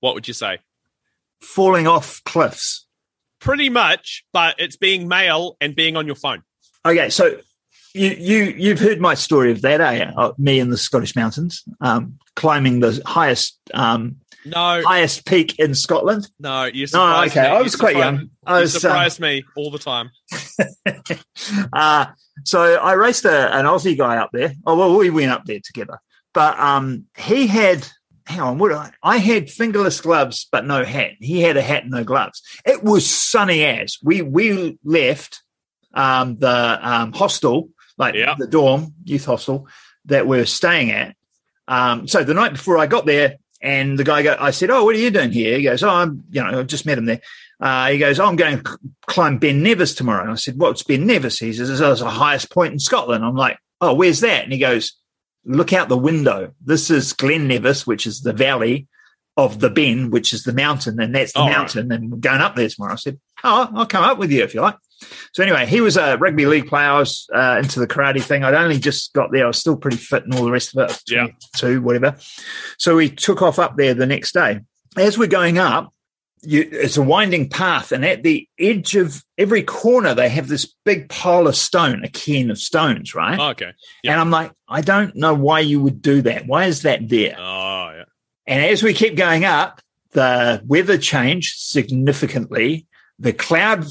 what 0.00 0.14
would 0.14 0.26
you 0.26 0.34
say? 0.34 0.58
Falling 1.40 1.86
off 1.86 2.22
cliffs. 2.24 2.86
Pretty 3.40 3.70
much, 3.70 4.24
but 4.32 4.56
it's 4.58 4.76
being 4.76 5.08
male 5.08 5.56
and 5.60 5.74
being 5.74 5.96
on 5.96 6.06
your 6.06 6.16
phone. 6.16 6.42
Okay, 6.84 7.08
so 7.08 7.38
you 7.94 8.10
you 8.10 8.44
you've 8.56 8.78
heard 8.78 9.00
my 9.00 9.14
story 9.14 9.50
of 9.50 9.62
that, 9.62 9.80
eh? 9.80 10.12
Uh, 10.16 10.32
me 10.38 10.60
in 10.60 10.70
the 10.70 10.78
Scottish 10.78 11.16
mountains, 11.16 11.64
um, 11.80 12.18
climbing 12.36 12.80
the 12.80 13.02
highest 13.04 13.58
um, 13.74 14.16
no 14.44 14.82
highest 14.84 15.26
peak 15.26 15.58
in 15.58 15.74
Scotland. 15.74 16.28
No, 16.38 16.64
you 16.64 16.86
no, 16.92 17.22
okay. 17.24 17.42
Me. 17.42 17.48
I 17.48 17.62
was 17.62 17.76
quite 17.76 17.96
young. 17.96 18.30
I 18.46 18.60
was, 18.60 18.74
you 18.74 18.80
surprised 18.80 19.20
um, 19.20 19.28
me 19.28 19.44
all 19.56 19.70
the 19.70 19.78
time. 19.78 20.10
uh, 21.72 22.06
so 22.44 22.76
I 22.76 22.92
raced 22.94 23.24
a, 23.24 23.54
an 23.54 23.66
Aussie 23.66 23.98
guy 23.98 24.16
up 24.16 24.30
there. 24.32 24.54
Oh 24.66 24.76
well, 24.76 24.96
we 24.96 25.10
went 25.10 25.32
up 25.32 25.44
there 25.44 25.60
together, 25.62 25.98
but 26.32 26.58
um, 26.58 27.06
he 27.16 27.46
had. 27.46 27.86
Hang 28.26 28.42
on, 28.42 28.58
what 28.58 28.70
I, 28.70 28.92
I 29.02 29.16
had 29.16 29.50
fingerless 29.50 30.00
gloves 30.00 30.46
but 30.52 30.64
no 30.64 30.84
hat. 30.84 31.12
He 31.18 31.40
had 31.40 31.56
a 31.56 31.62
hat 31.62 31.82
and 31.82 31.90
no 31.90 32.04
gloves. 32.04 32.40
It 32.64 32.84
was 32.84 33.04
sunny 33.04 33.64
as 33.64 33.98
we 34.04 34.22
we 34.22 34.78
left 34.84 35.42
um, 35.94 36.36
the 36.36 36.78
um, 36.80 37.12
hostel, 37.12 37.70
like 38.00 38.14
yeah. 38.16 38.34
the 38.36 38.48
dorm 38.48 38.94
youth 39.04 39.26
hostel 39.26 39.68
that 40.06 40.26
we're 40.26 40.46
staying 40.46 40.90
at. 40.90 41.14
Um, 41.68 42.08
so 42.08 42.24
the 42.24 42.34
night 42.34 42.52
before 42.52 42.78
I 42.78 42.86
got 42.86 43.06
there, 43.06 43.36
and 43.62 43.98
the 43.98 44.04
guy 44.04 44.22
go, 44.22 44.36
I 44.40 44.50
said, 44.50 44.70
"Oh, 44.70 44.84
what 44.84 44.96
are 44.96 44.98
you 44.98 45.10
doing 45.10 45.30
here?" 45.30 45.56
He 45.58 45.64
goes, 45.64 45.82
"Oh, 45.82 45.90
I'm, 45.90 46.24
you 46.30 46.42
know, 46.42 46.60
I 46.60 46.62
just 46.64 46.86
met 46.86 46.98
him 46.98 47.04
there." 47.04 47.20
Uh, 47.60 47.88
he 47.90 47.98
goes, 47.98 48.18
oh, 48.18 48.24
I'm 48.24 48.36
going 48.36 48.62
to 48.62 48.78
climb 49.06 49.36
Ben 49.36 49.62
Nevis 49.62 49.94
tomorrow. 49.94 50.22
And 50.22 50.32
I 50.32 50.36
said, 50.36 50.58
what's 50.58 50.82
Ben 50.82 51.06
Nevis? 51.06 51.38
He 51.38 51.52
says, 51.52 51.68
it's 51.68 52.00
the 52.00 52.08
highest 52.08 52.50
point 52.50 52.72
in 52.72 52.78
Scotland. 52.78 53.22
I'm 53.22 53.36
like, 53.36 53.58
oh, 53.82 53.92
where's 53.92 54.20
that? 54.20 54.44
And 54.44 54.52
he 54.52 54.58
goes, 54.58 54.94
look 55.44 55.74
out 55.74 55.90
the 55.90 55.98
window. 55.98 56.54
This 56.64 56.90
is 56.90 57.12
Glen 57.12 57.48
Nevis, 57.48 57.86
which 57.86 58.06
is 58.06 58.22
the 58.22 58.32
valley 58.32 58.88
of 59.36 59.60
the 59.60 59.68
Ben, 59.68 60.10
which 60.10 60.32
is 60.32 60.44
the 60.44 60.54
mountain, 60.54 60.98
and 61.00 61.14
that's 61.14 61.34
the 61.34 61.40
Oh, 61.40 61.48
mountain. 61.48 61.92
And 61.92 62.10
we're 62.10 62.16
going 62.18 62.40
up 62.40 62.56
there 62.56 62.68
tomorrow. 62.68 62.94
I 62.94 62.96
said, 62.96 63.20
oh, 63.44 63.68
I'll 63.74 63.86
come 63.86 64.04
up 64.04 64.16
with 64.16 64.32
you 64.32 64.42
if 64.42 64.54
you 64.54 64.62
like. 64.62 64.76
So 65.32 65.42
anyway, 65.42 65.66
he 65.66 65.80
was 65.80 65.96
a 65.96 66.16
rugby 66.18 66.46
league 66.46 66.66
player. 66.66 66.90
I 66.90 66.98
was 66.98 67.28
uh, 67.34 67.60
into 67.62 67.80
the 67.80 67.86
karate 67.86 68.22
thing. 68.22 68.44
I'd 68.44 68.54
only 68.54 68.78
just 68.78 69.12
got 69.12 69.32
there. 69.32 69.44
I 69.44 69.48
was 69.48 69.58
still 69.58 69.76
pretty 69.76 69.96
fit 69.96 70.24
and 70.24 70.34
all 70.34 70.44
the 70.44 70.50
rest 70.50 70.76
of 70.76 70.90
it. 70.90 71.00
Yeah. 71.08 71.28
Two, 71.56 71.82
whatever. 71.82 72.16
So 72.78 72.96
we 72.96 73.08
took 73.10 73.42
off 73.42 73.58
up 73.58 73.76
there 73.76 73.94
the 73.94 74.06
next 74.06 74.32
day. 74.32 74.60
As 74.96 75.16
we're 75.16 75.28
going 75.28 75.58
up, 75.58 75.92
you, 76.42 76.68
it's 76.72 76.96
a 76.96 77.02
winding 77.02 77.50
path, 77.50 77.92
and 77.92 78.04
at 78.04 78.22
the 78.22 78.48
edge 78.58 78.96
of 78.96 79.22
every 79.36 79.62
corner, 79.62 80.14
they 80.14 80.30
have 80.30 80.48
this 80.48 80.74
big 80.84 81.10
pile 81.10 81.46
of 81.46 81.54
stone, 81.54 82.02
a 82.02 82.08
cairn 82.08 82.50
of 82.50 82.58
stones, 82.58 83.14
right? 83.14 83.38
Oh, 83.38 83.50
okay. 83.50 83.72
Yeah. 84.02 84.12
And 84.12 84.20
I'm 84.20 84.30
like, 84.30 84.52
I 84.66 84.80
don't 84.80 85.14
know 85.16 85.34
why 85.34 85.60
you 85.60 85.80
would 85.82 86.00
do 86.00 86.22
that. 86.22 86.46
Why 86.46 86.64
is 86.64 86.82
that 86.82 87.08
there? 87.08 87.36
Oh, 87.38 87.92
yeah. 87.94 88.04
And 88.46 88.64
as 88.64 88.82
we 88.82 88.94
keep 88.94 89.16
going 89.16 89.44
up, 89.44 89.82
the 90.12 90.62
weather 90.66 90.98
changed 90.98 91.60
significantly. 91.60 92.86
The 93.20 93.32
cloud 93.32 93.84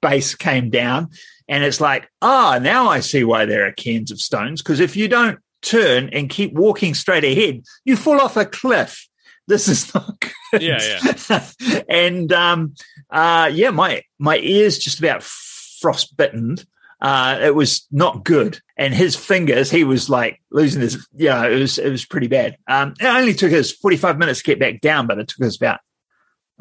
base 0.00 0.34
came 0.34 0.70
down, 0.70 1.10
and 1.48 1.64
it's 1.64 1.80
like, 1.80 2.08
ah, 2.20 2.58
now 2.60 2.88
I 2.88 3.00
see 3.00 3.24
why 3.24 3.44
there 3.46 3.66
are 3.66 3.72
cairns 3.72 4.10
of 4.10 4.20
stones. 4.20 4.60
Because 4.60 4.80
if 4.80 4.96
you 4.96 5.08
don't 5.08 5.38
turn 5.62 6.10
and 6.12 6.28
keep 6.28 6.52
walking 6.52 6.94
straight 6.94 7.24
ahead, 7.24 7.62
you 7.84 7.96
fall 7.96 8.20
off 8.20 8.36
a 8.36 8.44
cliff. 8.44 9.08
This 9.48 9.68
is 9.68 9.94
not 9.94 10.20
good. 10.52 10.62
Yeah, 10.62 11.00
yeah. 11.30 11.46
and 11.88 12.32
um, 12.32 12.74
uh, 13.10 13.50
yeah, 13.52 13.70
my 13.70 14.02
my 14.18 14.38
ears 14.38 14.78
just 14.78 14.98
about 14.98 15.22
frostbitten. 15.22 16.58
Uh, 17.02 17.40
it 17.42 17.54
was 17.54 17.86
not 17.90 18.22
good. 18.22 18.60
And 18.76 18.94
his 18.94 19.16
fingers, 19.16 19.72
he 19.72 19.82
was 19.82 20.08
like 20.08 20.40
losing 20.52 20.80
his, 20.80 21.04
yeah, 21.12 21.44
it 21.48 21.58
was, 21.58 21.76
it 21.76 21.90
was 21.90 22.04
pretty 22.04 22.28
bad. 22.28 22.56
Um, 22.68 22.94
it 23.00 23.06
only 23.06 23.34
took 23.34 23.52
us 23.52 23.72
45 23.72 24.18
minutes 24.18 24.38
to 24.38 24.44
get 24.44 24.60
back 24.60 24.80
down, 24.80 25.08
but 25.08 25.18
it 25.18 25.26
took 25.26 25.44
us 25.44 25.56
about, 25.56 25.80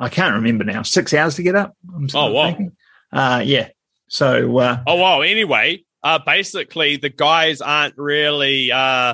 I 0.02 0.10
can't 0.10 0.34
remember 0.36 0.64
now, 0.64 0.82
six 0.82 1.14
hours 1.14 1.36
to 1.36 1.44
get 1.44 1.56
up. 1.56 1.78
I'm 1.96 2.10
Oh, 2.14 2.32
wow. 2.32 2.58
Uh, 3.14 3.44
yeah. 3.46 3.70
So, 4.08 4.58
uh, 4.58 4.84
Oh, 4.88 4.96
well, 4.96 5.22
anyway, 5.22 5.86
uh, 6.04 6.20
basically, 6.26 6.98
the 6.98 7.10
guys 7.10 7.62
aren't 7.62 7.96
really 7.98 8.72
uh, 8.72 9.14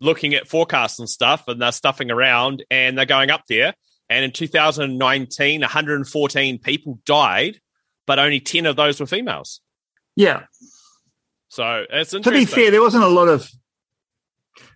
looking 0.00 0.34
at 0.34 0.48
forecasts 0.48 0.98
and 0.98 1.08
stuff, 1.08 1.46
and 1.48 1.60
they're 1.60 1.70
stuffing 1.70 2.10
around, 2.10 2.64
and 2.70 2.96
they're 2.96 3.04
going 3.04 3.30
up 3.30 3.42
there. 3.46 3.74
And 4.08 4.24
in 4.24 4.32
2019, 4.32 5.60
114 5.60 6.58
people 6.60 6.98
died, 7.04 7.60
but 8.06 8.18
only 8.18 8.40
10 8.40 8.64
of 8.64 8.76
those 8.76 8.98
were 8.98 9.06
females. 9.06 9.60
yeah. 10.16 10.44
So 11.48 11.84
it's 11.88 12.10
To 12.10 12.30
be 12.30 12.44
fair, 12.44 12.70
there 12.70 12.82
wasn't 12.82 13.04
a 13.04 13.08
lot 13.08 13.28
of, 13.28 13.50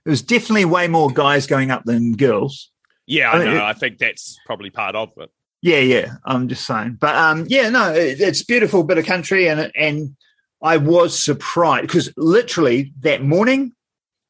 there 0.05 0.11
was 0.11 0.23
definitely 0.23 0.65
way 0.65 0.89
more 0.89 1.11
guys 1.11 1.47
going 1.47 1.71
up 1.71 1.85
than 1.85 2.13
girls. 2.17 2.71
Yeah, 3.11 3.31
I 3.31 3.35
I 3.35 3.39
mean, 3.39 3.45
know. 3.55 3.57
it- 3.57 3.63
I 3.63 3.73
think 3.75 3.99
that's 3.99 4.39
probably 4.47 4.71
part 4.71 4.95
of 4.97 5.11
it. 5.19 5.31
Yeah, 5.63 5.81
yeah. 5.81 6.13
I'm 6.25 6.49
just 6.49 6.67
saying, 6.67 6.97
but 7.01 7.15
um, 7.15 7.45
yeah, 7.49 7.69
no, 7.69 7.93
it, 7.93 8.19
it's 8.21 8.41
a 8.41 8.47
beautiful 8.47 8.83
bit 8.83 8.97
of 8.97 9.05
country, 9.05 9.47
and 9.49 9.71
and 9.75 10.17
I 10.63 10.79
was 10.79 11.23
surprised 11.23 11.83
because 11.87 12.11
literally 12.17 12.93
that 13.01 13.23
morning, 13.23 13.73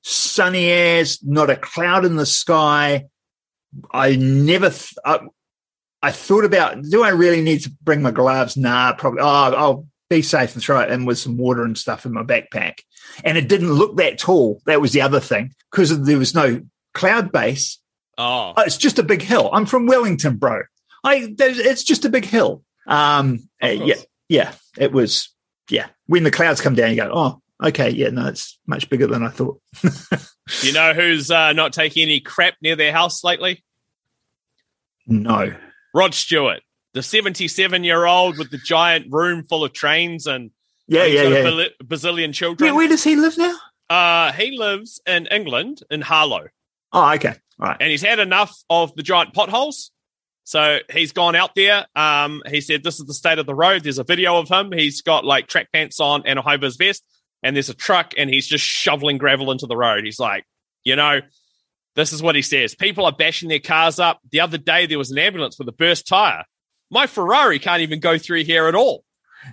sunny 0.02 0.70
as, 0.72 1.22
not 1.22 1.50
a 1.50 1.56
cloud 1.56 2.04
in 2.04 2.16
the 2.16 2.26
sky. 2.26 3.04
I 3.92 4.16
never, 4.16 4.70
th- 4.70 4.94
I, 5.04 5.20
I 6.02 6.10
thought 6.10 6.44
about, 6.44 6.82
do 6.82 7.04
I 7.04 7.10
really 7.10 7.40
need 7.42 7.60
to 7.60 7.70
bring 7.82 8.02
my 8.02 8.10
gloves? 8.10 8.56
Nah, 8.56 8.94
probably. 8.94 9.20
Oh, 9.20 9.26
I'll 9.26 9.86
be 10.08 10.22
safe 10.22 10.54
and 10.54 10.62
throw 10.62 10.80
it 10.80 10.90
in 10.90 11.04
with 11.04 11.18
some 11.20 11.36
water 11.36 11.62
and 11.62 11.78
stuff 11.78 12.04
in 12.04 12.12
my 12.12 12.24
backpack. 12.24 12.78
And 13.22 13.38
it 13.38 13.48
didn't 13.48 13.72
look 13.72 13.96
that 13.98 14.18
tall. 14.18 14.60
That 14.66 14.80
was 14.80 14.90
the 14.92 15.02
other 15.02 15.20
thing 15.20 15.54
because 15.70 16.02
there 16.02 16.18
was 16.18 16.34
no 16.34 16.62
cloud 16.94 17.30
base. 17.30 17.78
Oh, 18.20 18.52
Oh, 18.56 18.62
it's 18.62 18.76
just 18.76 18.98
a 18.98 19.02
big 19.02 19.22
hill. 19.22 19.48
I'm 19.52 19.66
from 19.66 19.86
Wellington, 19.86 20.36
bro. 20.36 20.62
I 21.02 21.34
it's 21.38 21.82
just 21.82 22.04
a 22.04 22.10
big 22.10 22.24
hill. 22.26 22.62
Um, 22.86 23.48
uh, 23.62 23.68
yeah, 23.68 23.94
yeah. 24.28 24.52
It 24.76 24.92
was 24.92 25.30
yeah. 25.70 25.86
When 26.06 26.24
the 26.24 26.30
clouds 26.30 26.60
come 26.60 26.74
down, 26.74 26.90
you 26.90 26.96
go, 26.96 27.10
oh, 27.12 27.40
okay, 27.68 27.90
yeah, 27.90 28.10
no, 28.10 28.26
it's 28.26 28.58
much 28.66 28.90
bigger 28.90 29.06
than 29.06 29.22
I 29.22 29.28
thought. 29.30 29.60
you 30.62 30.72
know 30.72 30.92
who's 30.92 31.30
uh, 31.30 31.52
not 31.52 31.72
taking 31.72 32.02
any 32.02 32.20
crap 32.20 32.54
near 32.60 32.76
their 32.76 32.92
house 32.92 33.24
lately? 33.24 33.64
No, 35.06 35.54
Rod 35.94 36.14
Stewart, 36.14 36.60
the 36.94 37.02
77 37.02 37.84
year 37.84 38.04
old 38.04 38.38
with 38.38 38.50
the 38.50 38.58
giant 38.58 39.06
room 39.10 39.44
full 39.44 39.64
of 39.64 39.72
trains 39.72 40.26
and 40.26 40.50
yeah, 40.86 41.04
yeah, 41.04 41.22
yeah. 41.22 41.66
bazillion 41.82 42.34
children. 42.34 42.68
yeah. 42.68 42.76
Where 42.76 42.88
does 42.88 43.04
he 43.04 43.16
live 43.16 43.38
now? 43.38 43.56
Uh, 43.88 44.32
he 44.32 44.56
lives 44.56 45.00
in 45.06 45.26
England, 45.26 45.82
in 45.90 46.00
Harlow, 46.00 46.48
Oh, 46.92 47.12
okay, 47.14 47.36
right. 47.60 47.76
and 47.80 47.90
he's 47.90 48.02
had 48.02 48.18
enough 48.18 48.54
of 48.68 48.94
the 48.94 49.02
giant 49.02 49.34
potholes. 49.34 49.90
So 50.44 50.78
he's 50.92 51.12
gone 51.12 51.36
out 51.36 51.54
there. 51.54 51.86
Um, 51.94 52.42
he 52.48 52.60
said, 52.60 52.82
This 52.82 52.98
is 52.98 53.06
the 53.06 53.14
state 53.14 53.38
of 53.38 53.46
the 53.46 53.54
road. 53.54 53.84
There's 53.84 53.98
a 53.98 54.04
video 54.04 54.38
of 54.38 54.48
him. 54.48 54.72
He's 54.72 55.02
got 55.02 55.24
like 55.24 55.46
track 55.46 55.68
pants 55.72 56.00
on 56.00 56.22
and 56.26 56.38
a 56.38 56.42
high 56.42 56.56
vis 56.56 56.76
vest, 56.76 57.04
and 57.42 57.54
there's 57.54 57.68
a 57.68 57.74
truck, 57.74 58.14
and 58.16 58.28
he's 58.28 58.48
just 58.48 58.64
shoveling 58.64 59.18
gravel 59.18 59.52
into 59.52 59.66
the 59.66 59.76
road. 59.76 60.04
He's 60.04 60.18
like, 60.18 60.44
You 60.82 60.96
know, 60.96 61.20
this 61.94 62.12
is 62.12 62.22
what 62.22 62.34
he 62.34 62.42
says. 62.42 62.74
People 62.74 63.04
are 63.04 63.12
bashing 63.12 63.48
their 63.48 63.60
cars 63.60 63.98
up. 63.98 64.20
The 64.32 64.40
other 64.40 64.58
day, 64.58 64.86
there 64.86 64.98
was 64.98 65.10
an 65.10 65.18
ambulance 65.18 65.58
with 65.58 65.68
a 65.68 65.72
burst 65.72 66.08
tire. 66.08 66.44
My 66.90 67.06
Ferrari 67.06 67.58
can't 67.58 67.82
even 67.82 68.00
go 68.00 68.18
through 68.18 68.44
here 68.44 68.66
at 68.66 68.74
all. 68.74 69.04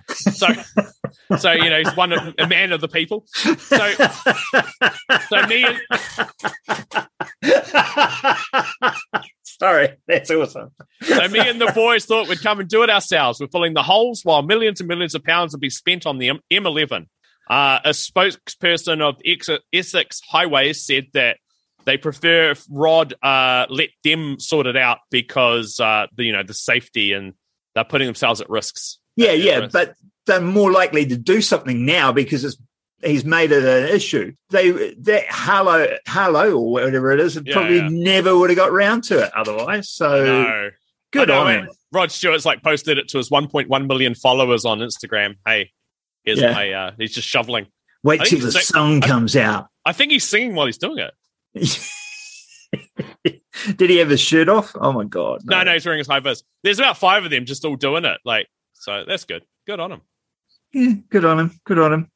So, 0.08 0.48
so 1.38 1.52
you 1.52 1.70
know, 1.70 1.78
he's 1.78 1.96
one 1.96 2.12
of, 2.12 2.34
a 2.38 2.46
man 2.46 2.72
of 2.72 2.80
the 2.80 2.88
people. 2.88 3.24
So, 3.28 3.92
so 5.28 5.46
me 5.46 5.64
and 5.64 5.80
Sorry, 9.60 9.96
that's 10.06 10.30
awesome. 10.30 10.70
So 11.02 11.28
me 11.28 11.40
and 11.40 11.60
the 11.60 11.72
boys 11.74 12.04
thought 12.04 12.28
we'd 12.28 12.40
come 12.40 12.60
and 12.60 12.68
do 12.68 12.84
it 12.84 12.90
ourselves. 12.90 13.40
We're 13.40 13.48
filling 13.48 13.74
the 13.74 13.82
holes 13.82 14.24
while 14.24 14.42
millions 14.42 14.80
and 14.80 14.88
millions 14.88 15.16
of 15.16 15.24
pounds 15.24 15.52
would 15.52 15.60
be 15.60 15.70
spent 15.70 16.06
on 16.06 16.18
the 16.18 16.28
M- 16.28 16.40
M11. 16.52 17.06
Uh, 17.50 17.80
a 17.84 17.90
spokesperson 17.90 19.00
of 19.00 19.16
Ex- 19.24 19.48
Essex 19.72 20.20
Highways 20.30 20.84
said 20.84 21.06
that 21.14 21.38
they 21.86 21.96
prefer 21.96 22.50
if 22.50 22.64
Rod 22.70 23.14
uh, 23.22 23.66
let 23.68 23.88
them 24.04 24.38
sort 24.38 24.66
it 24.66 24.76
out 24.76 24.98
because 25.10 25.80
uh, 25.80 26.06
the 26.14 26.24
you 26.24 26.32
know 26.32 26.42
the 26.42 26.54
safety 26.54 27.12
and 27.12 27.32
they're 27.74 27.84
putting 27.84 28.06
themselves 28.06 28.40
at 28.40 28.50
risks. 28.50 28.98
Yeah, 29.18 29.32
yeah, 29.32 29.66
but 29.72 29.94
they're 30.26 30.40
more 30.40 30.70
likely 30.70 31.04
to 31.06 31.16
do 31.16 31.40
something 31.42 31.84
now 31.84 32.12
because 32.12 32.44
it's 32.44 32.56
he's 33.02 33.24
made 33.24 33.50
it 33.52 33.64
an 33.64 33.94
issue. 33.94 34.32
They 34.50 34.70
that 34.94 35.26
Harlow 35.26 35.88
Harlow 36.06 36.52
or 36.56 36.70
whatever 36.72 37.12
it 37.12 37.20
is, 37.20 37.36
it 37.36 37.46
Yeah, 37.46 37.54
probably 37.54 37.76
yeah. 37.78 37.88
never 37.90 38.36
would 38.38 38.50
have 38.50 38.56
got 38.56 38.72
round 38.72 39.04
to 39.04 39.22
it 39.24 39.32
otherwise. 39.34 39.90
So 39.90 40.24
no, 40.24 40.70
good 41.12 41.30
on 41.30 41.50
him. 41.52 41.68
Rod 41.92 42.12
Stewart's 42.12 42.44
like 42.44 42.62
posted 42.62 42.98
it 42.98 43.08
to 43.08 43.18
his 43.18 43.30
1.1 43.30 43.86
million 43.86 44.14
followers 44.14 44.64
on 44.64 44.78
Instagram. 44.78 45.34
Hey, 45.46 45.72
here's 46.24 46.40
Yeah. 46.40 46.52
my. 46.52 46.72
Uh, 46.72 46.90
he's 46.98 47.14
just 47.14 47.28
shoveling. 47.28 47.66
Wait 48.04 48.22
till 48.24 48.38
the 48.38 48.46
like- 48.52 48.62
song 48.62 49.02
I- 49.02 49.06
comes 49.06 49.36
out. 49.36 49.66
I 49.84 49.92
think 49.92 50.12
he's 50.12 50.28
singing 50.28 50.54
while 50.54 50.66
he's 50.66 50.78
doing 50.78 50.98
it. 50.98 51.14
Did 53.76 53.90
he 53.90 53.96
have 53.96 54.10
his 54.10 54.20
shirt 54.20 54.48
off? 54.48 54.72
Oh 54.78 54.92
my 54.92 55.04
god! 55.04 55.40
No, 55.44 55.62
no, 55.62 55.72
he's 55.72 55.84
wearing 55.84 55.98
his 55.98 56.06
high 56.06 56.20
vis. 56.20 56.42
There's 56.62 56.78
about 56.78 56.98
five 56.98 57.24
of 57.24 57.30
them 57.30 57.44
just 57.44 57.64
all 57.64 57.76
doing 57.76 58.04
it. 58.04 58.18
Like, 58.24 58.46
so 58.78 59.04
that's 59.06 59.24
good. 59.24 59.44
Good 59.66 59.80
on 59.80 59.92
him. 59.92 60.00
Yeah, 60.72 60.92
good 61.10 61.24
on 61.24 61.38
him. 61.40 61.60
Good 61.64 61.78
on 61.78 61.92
him. 61.92 62.10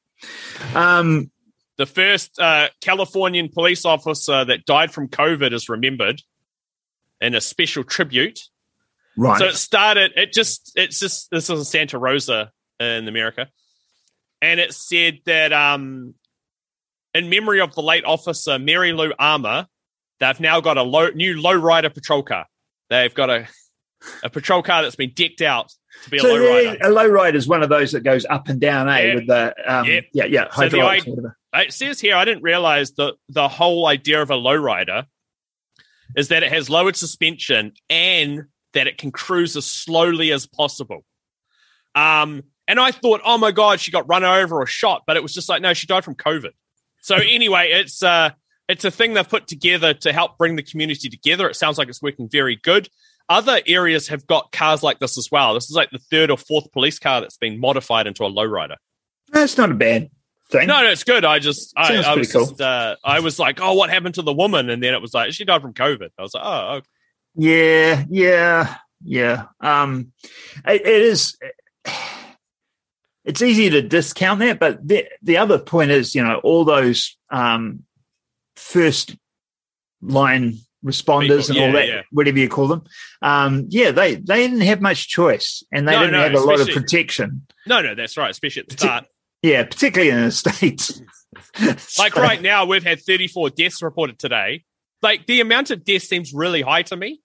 Um, 0.75 1.31
The 1.79 1.87
first 1.87 2.39
uh, 2.39 2.69
Californian 2.81 3.49
police 3.49 3.85
officer 3.85 4.45
that 4.45 4.65
died 4.67 4.93
from 4.93 5.09
COVID 5.09 5.53
is 5.53 5.69
remembered 5.69 6.23
in 7.21 7.35
a 7.35 7.41
special 7.41 7.83
tribute. 7.85 8.41
right. 9.17 9.39
So 9.39 9.47
it 9.47 9.55
started. 9.55 10.13
It 10.17 10.33
just. 10.33 10.73
It's 10.77 10.99
just. 11.01 11.31
This 11.31 11.49
is 11.51 11.69
Santa 11.69 11.99
Rosa 11.99 12.51
in 12.79 13.09
America, 13.09 13.49
and 14.41 14.61
it 14.61 14.75
said 14.75 15.19
that 15.27 15.53
um, 15.53 16.15
in 17.15 17.29
memory 17.31 17.61
of 17.61 17.75
the 17.75 17.83
late 17.83 18.05
officer 18.05 18.53
Marylou 18.59 19.13
Armer, 19.19 19.67
they've 20.21 20.41
now 20.41 20.61
got 20.61 20.79
a 20.79 20.83
low, 20.83 21.09
new 21.09 21.37
lowrider 21.37 21.93
patrol 21.93 22.23
car. 22.23 22.47
They've 22.91 23.13
got 23.15 23.31
a 23.31 23.49
a 24.23 24.31
patrol 24.31 24.63
car 24.63 24.83
that's 24.83 24.97
been 24.97 25.13
decked 25.15 25.41
out 25.43 25.73
to 26.05 26.11
be 26.11 26.17
a 26.17 26.21
so 26.21 26.29
lowrider. 26.29 26.79
the- 26.81 26.89
a 26.89 26.91
low 26.91 27.07
rider 27.07 27.37
is 27.37 27.47
one 27.49 27.63
of 27.63 27.69
those 27.69 27.93
that 27.93 28.03
goes 28.03 28.25
up 28.29 28.49
and 28.49 28.61
down, 28.61 28.89
eh? 28.89 28.99
Yeah. 29.01 29.15
With 29.15 29.27
the 29.27 29.55
um, 29.75 29.87
Yep. 29.87 30.05
yeah, 30.13 30.25
yeah, 30.25 30.51
So 30.51 30.69
the 30.69 30.81
i- 30.81 31.63
it 31.63 31.73
says 31.73 32.01
here 32.01 32.17
I 32.17 32.25
didn't 32.25 32.43
realize 32.43 32.93
that 32.93 33.15
the 33.29 33.49
whole 33.49 33.87
idea 33.87 34.23
of 34.23 34.31
a 34.31 34.37
low 34.37 34.55
rider 34.55 35.07
is 36.17 36.29
that 36.29 36.43
it 36.43 36.53
has 36.53 36.69
lowered 36.71 36.97
suspension 36.97 37.73
and 37.91 38.45
that 38.75 38.87
it 38.87 38.99
can 38.99 39.11
cruise 39.11 39.57
as 39.57 39.67
slowly 39.67 40.33
as 40.33 40.47
possible. 40.47 41.05
Um, 41.95 42.43
and 42.69 42.81
I 42.81 42.91
thought, 42.91 43.21
oh 43.25 43.37
my 43.39 43.51
god, 43.51 43.81
she 43.81 43.91
got 43.91 44.09
run 44.09 44.25
over 44.25 44.61
or 44.63 44.67
shot, 44.67 45.03
but 45.07 45.17
it 45.17 45.23
was 45.23 45.35
just 45.35 45.49
like, 45.49 45.61
no, 45.63 45.75
she 45.75 45.87
died 45.87 46.05
from 46.05 46.15
COVID. 46.15 46.53
So 47.03 47.17
anyway, 47.21 47.71
it's 47.73 48.03
uh, 48.03 48.31
it's 48.69 48.85
a 48.85 48.91
thing 48.91 49.13
they've 49.15 49.29
put 49.29 49.47
together 49.47 49.93
to 49.95 50.13
help 50.13 50.39
bring 50.39 50.57
the 50.57 50.63
community 50.63 51.09
together. 51.11 51.49
It 51.51 51.57
sounds 51.57 51.77
like 51.77 51.89
it's 51.89 52.01
working 52.01 52.29
very 52.31 52.57
good. 52.57 52.89
Other 53.29 53.61
areas 53.67 54.09
have 54.09 54.27
got 54.27 54.53
cars 54.53 54.83
like 54.83 54.99
this 54.99 55.19
as 55.19 55.31
well. 55.31 55.55
This 55.55 55.65
is 55.71 55.77
like 55.77 55.91
the 55.91 55.99
third 55.99 56.31
or 56.31 56.37
fourth 56.37 56.71
police 56.73 56.99
car 56.99 57.21
that's 57.21 57.37
been 57.37 57.61
modified 57.61 58.07
into 58.07 58.25
a 58.25 58.31
lowrider. 58.31 58.77
That's 59.29 59.57
not 59.57 59.71
a 59.71 59.75
bad 59.75 60.11
thing. 60.51 60.69
No, 60.69 60.83
no, 60.83 60.91
it's 60.91 61.05
good. 61.05 61.25
I 61.25 61.39
just, 61.39 61.73
I, 61.77 61.97
I 61.97 62.15
was 62.15 62.33
cool. 62.33 62.47
just, 62.47 62.61
uh, 62.61 62.97
I 63.05 63.21
was 63.21 63.39
like, 63.39 63.61
oh, 63.61 63.75
what 63.75 63.91
happened 63.91 64.17
to 64.17 64.23
the 64.23 64.33
woman? 64.33 64.71
And 64.71 64.83
then 64.83 64.95
it 64.95 65.01
was 65.01 65.15
like, 65.15 65.33
she 65.33 65.45
died 65.45 65.63
from 65.63 65.75
COVID. 65.75 66.11
I 66.19 66.23
was 66.23 66.35
like, 66.35 66.45
oh, 66.45 66.75
okay. 66.75 66.87
Yeah, 67.35 68.05
yeah, 68.11 68.77
yeah. 69.03 69.45
Um, 69.61 70.13
it, 70.67 70.83
it 70.83 71.03
is. 71.03 71.37
It's 73.25 73.41
easy 73.41 73.71
to 73.71 73.83
discount 73.83 74.41
that, 74.41 74.59
but 74.59 74.87
the 74.87 75.07
the 75.23 75.37
other 75.37 75.59
point 75.59 75.93
is, 75.93 76.13
you 76.13 76.25
know, 76.25 76.41
all 76.43 76.65
those 76.65 77.17
um, 77.31 77.85
first 78.57 79.17
line 80.01 80.59
responders 80.85 81.49
People, 81.49 81.63
and 81.63 81.75
all 81.75 81.81
that, 81.81 81.89
yeah. 81.89 82.03
whatever 82.11 82.39
you 82.39 82.49
call 82.49 82.69
them. 82.69 82.83
Um, 83.23 83.67
yeah, 83.69 83.91
they 83.91 84.17
they 84.17 84.47
didn't 84.47 84.63
have 84.63 84.81
much 84.81 85.09
choice, 85.09 85.63
and 85.73 85.87
they 85.87 85.93
No, 85.93 86.01
didn't 86.01 86.13
no, 86.15 86.23
have 86.23 86.35
a 86.35 86.41
lot 86.41 86.61
of 86.61 86.69
protection. 86.69 87.47
no, 87.67 87.81
no, 87.83 87.95
that's 87.95 88.17
right. 88.17 88.31
Especially 88.31 88.63
at 88.63 88.69
the 88.69 88.75
Partic- 88.77 88.79
start. 88.81 89.05
Yeah, 89.43 89.65
particularly 89.65 90.11
in 90.11 90.21
the 90.25 90.31
states. 90.31 91.01
Like 91.99 92.15
right 92.17 92.41
now, 92.43 92.67
we've 92.67 92.85
had 92.85 93.01
34 93.01 93.51
deaths 93.51 93.83
reported 93.83 94.19
today. 94.19 94.65
Like 95.01 95.27
the 95.27 95.41
amount 95.41 95.71
of 95.71 95.83
deaths 95.85 96.07
seems 96.09 96.33
really 96.35 96.61
high 96.63 96.83
to 96.83 96.97
me. 96.97 97.21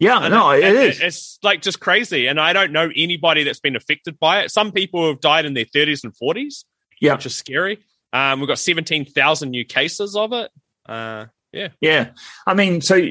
Yeah, 0.00 0.20
And 0.24 0.34
no, 0.34 0.50
it 0.50 0.64
it- 0.64 0.74
is. 0.76 1.00
It's 1.00 1.38
like 1.42 1.62
just 1.62 1.78
crazy. 1.80 2.26
And 2.26 2.40
I 2.40 2.52
don't 2.52 2.72
know 2.72 2.90
anybody 2.96 3.44
that's 3.44 3.60
been 3.60 3.76
affected 3.76 4.18
by 4.18 4.40
it. 4.42 4.50
Some 4.50 4.72
people 4.72 5.06
have 5.08 5.20
died 5.20 5.44
in 5.44 5.54
their 5.54 5.64
30s 5.64 6.02
and 6.04 6.12
40s, 6.16 6.64
Yeah. 7.00 7.14
which 7.14 7.26
is 7.26 7.34
scary. 7.36 7.78
Um, 8.12 8.40
we've 8.40 8.48
got 8.48 8.58
17,000 8.58 9.50
new 9.50 9.64
cases 9.64 10.16
of 10.16 10.32
it. 10.32 10.50
Uh, 10.86 11.26
yeah. 11.52 11.68
Yeah, 11.80 12.10
I 12.46 12.54
mean, 12.54 12.80
so 12.80 13.08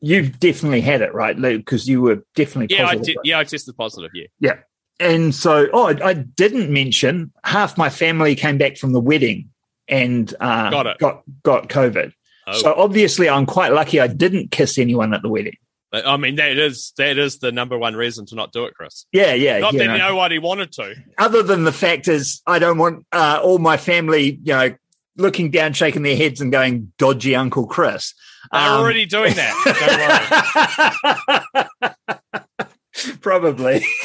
you've 0.00 0.38
definitely 0.38 0.80
had 0.82 1.00
it, 1.00 1.14
right, 1.14 1.36
Luke? 1.38 1.60
Because 1.60 1.88
you 1.88 2.02
were 2.02 2.24
definitely 2.34 2.76
Yeah, 2.76 2.86
I 2.86 2.96
did, 2.96 3.16
right? 3.16 3.24
yeah, 3.24 3.38
I 3.38 3.44
tested 3.44 3.76
positive. 3.76 4.10
Yeah. 4.14 4.26
Yeah. 4.40 4.56
And 5.00 5.34
so, 5.34 5.66
oh, 5.72 5.88
I, 5.88 6.08
I 6.10 6.12
didn't 6.12 6.72
mention 6.72 7.32
half 7.42 7.76
my 7.76 7.90
family 7.90 8.34
came 8.36 8.58
back 8.58 8.76
from 8.76 8.92
the 8.92 9.00
wedding 9.00 9.50
and 9.88 10.32
uh, 10.40 10.70
Got 10.70 10.86
it. 10.86 10.98
got 10.98 11.22
got 11.42 11.68
COVID. 11.68 12.12
Oh. 12.46 12.52
So 12.52 12.74
obviously, 12.74 13.28
I'm 13.28 13.46
quite 13.46 13.72
lucky. 13.72 14.00
I 14.00 14.06
didn't 14.06 14.50
kiss 14.50 14.78
anyone 14.78 15.12
at 15.14 15.22
the 15.22 15.28
wedding. 15.28 15.56
I 15.92 16.16
mean, 16.16 16.36
that 16.36 16.58
is 16.58 16.92
that 16.96 17.18
is 17.18 17.38
the 17.38 17.52
number 17.52 17.78
one 17.78 17.94
reason 17.94 18.26
to 18.26 18.34
not 18.34 18.52
do 18.52 18.64
it, 18.64 18.74
Chris. 18.74 19.06
Yeah, 19.12 19.32
yeah. 19.34 19.58
Not 19.60 19.74
that 19.74 19.86
know. 19.86 19.96
nobody 19.96 20.38
wanted 20.38 20.72
to. 20.72 20.94
Other 21.18 21.42
than 21.42 21.64
the 21.64 21.72
fact 21.72 22.08
is, 22.08 22.42
I 22.46 22.58
don't 22.58 22.78
want 22.78 23.06
uh, 23.12 23.40
all 23.42 23.58
my 23.58 23.76
family, 23.76 24.40
you 24.42 24.52
know, 24.52 24.74
looking 25.16 25.50
down, 25.50 25.72
shaking 25.72 26.02
their 26.02 26.16
heads, 26.16 26.40
and 26.40 26.50
going, 26.52 26.92
"Dodgy 26.98 27.34
Uncle 27.34 27.66
Chris." 27.66 28.14
They're 28.52 28.60
Um, 28.60 28.80
already 28.80 29.06
doing 29.06 29.34
that. 29.34 29.54
Don't 31.52 31.94
worry. 31.94 32.04
Probably. 33.20 33.84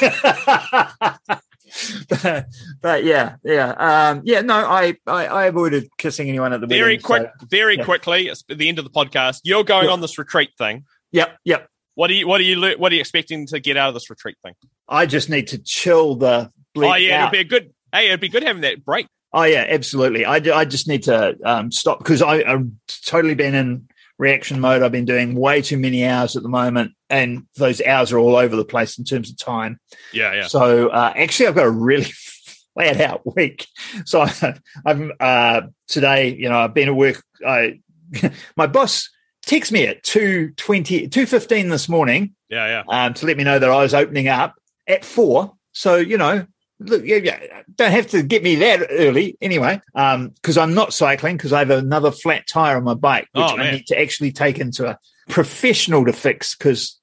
but, 2.08 2.46
but 2.80 3.04
yeah, 3.04 3.36
yeah, 3.44 3.70
um, 4.10 4.22
yeah. 4.24 4.40
No, 4.40 4.54
I, 4.54 4.94
I, 5.06 5.26
I 5.26 5.44
avoided 5.46 5.88
kissing 5.98 6.28
anyone 6.28 6.52
at 6.52 6.60
the 6.60 6.66
Very 6.66 6.94
wedding, 6.94 7.00
quick, 7.02 7.22
so- 7.40 7.46
very 7.48 7.76
yeah. 7.76 7.84
quickly. 7.84 8.28
It's 8.28 8.42
at 8.50 8.58
the 8.58 8.68
end 8.68 8.78
of 8.78 8.84
the 8.84 8.90
podcast. 8.90 9.40
You're 9.44 9.64
going 9.64 9.88
on 9.88 10.00
this 10.00 10.18
retreat 10.18 10.50
thing. 10.58 10.84
Yep, 11.12 11.38
yep. 11.44 11.68
What 11.94 12.10
are 12.10 12.14
you? 12.14 12.26
What 12.26 12.40
are 12.40 12.44
you? 12.44 12.60
What 12.78 12.92
are 12.92 12.94
you 12.94 13.00
expecting 13.00 13.46
to 13.48 13.60
get 13.60 13.76
out 13.76 13.88
of 13.88 13.94
this 13.94 14.10
retreat 14.10 14.36
thing? 14.42 14.54
I 14.88 15.06
just 15.06 15.28
need 15.28 15.48
to 15.48 15.58
chill 15.58 16.16
the. 16.16 16.50
oh 16.76 16.94
yeah, 16.94 17.22
it'd 17.28 17.32
be 17.32 17.38
a 17.40 17.44
good. 17.44 17.72
Hey, 17.92 18.06
it'd 18.08 18.20
be 18.20 18.28
good 18.28 18.42
having 18.42 18.62
that 18.62 18.84
break. 18.84 19.06
Oh 19.32 19.44
yeah, 19.44 19.64
absolutely. 19.68 20.24
I, 20.24 20.36
I 20.36 20.64
just 20.64 20.88
need 20.88 21.04
to 21.04 21.36
um, 21.44 21.70
stop 21.70 21.98
because 21.98 22.20
I, 22.22 22.42
I've 22.42 22.66
totally 23.04 23.34
been 23.34 23.54
in 23.54 23.88
reaction 24.18 24.60
mode. 24.60 24.82
I've 24.82 24.92
been 24.92 25.04
doing 25.04 25.34
way 25.34 25.62
too 25.62 25.78
many 25.78 26.04
hours 26.04 26.36
at 26.36 26.42
the 26.42 26.48
moment, 26.48 26.92
and 27.08 27.46
those 27.56 27.80
hours 27.82 28.12
are 28.12 28.18
all 28.18 28.36
over 28.36 28.56
the 28.56 28.64
place 28.64 28.98
in 28.98 29.04
terms 29.04 29.30
of 29.30 29.38
time. 29.38 29.78
Yeah, 30.12 30.32
yeah. 30.34 30.46
So 30.48 30.88
uh, 30.88 31.12
actually, 31.16 31.46
I've 31.46 31.54
got 31.54 31.66
a 31.66 31.70
really 31.70 32.10
flat 32.74 33.00
out 33.00 33.36
week. 33.36 33.66
So 34.04 34.22
I, 34.22 34.58
I'm 34.86 35.12
uh, 35.20 35.62
today. 35.86 36.34
You 36.34 36.48
know, 36.48 36.58
I've 36.58 36.74
been 36.74 36.88
at 36.88 36.96
work. 36.96 37.22
I 37.46 37.80
my 38.56 38.66
boss 38.66 39.08
texted 39.46 39.72
me 39.72 39.86
at 39.86 40.02
2.20, 40.02 41.08
2.15 41.08 41.70
this 41.70 41.88
morning 41.88 42.34
Yeah, 42.48 42.82
yeah. 42.88 43.04
um, 43.06 43.14
to 43.14 43.26
let 43.26 43.36
me 43.36 43.44
know 43.44 43.58
that 43.58 43.70
I 43.70 43.82
was 43.82 43.94
opening 43.94 44.28
up 44.28 44.54
at 44.86 45.04
four. 45.04 45.52
So, 45.72 45.96
you 45.96 46.18
know, 46.18 46.46
look, 46.80 47.04
yeah, 47.04 47.16
yeah, 47.16 47.38
don't 47.76 47.92
have 47.92 48.08
to 48.08 48.22
get 48.22 48.42
me 48.42 48.56
that 48.56 48.86
early 48.90 49.36
anyway, 49.40 49.80
Um, 49.94 50.30
because 50.30 50.58
I'm 50.58 50.74
not 50.74 50.92
cycling 50.92 51.36
because 51.36 51.52
I 51.52 51.60
have 51.60 51.70
another 51.70 52.10
flat 52.10 52.46
tire 52.46 52.76
on 52.76 52.84
my 52.84 52.94
bike, 52.94 53.28
which 53.32 53.44
Oh, 53.44 53.56
I 53.56 53.70
need 53.72 53.86
to 53.88 54.00
actually 54.00 54.32
take 54.32 54.58
into 54.58 54.88
a 54.88 54.98
professional 55.28 56.04
to 56.06 56.12
fix 56.12 56.56
because 56.56 56.98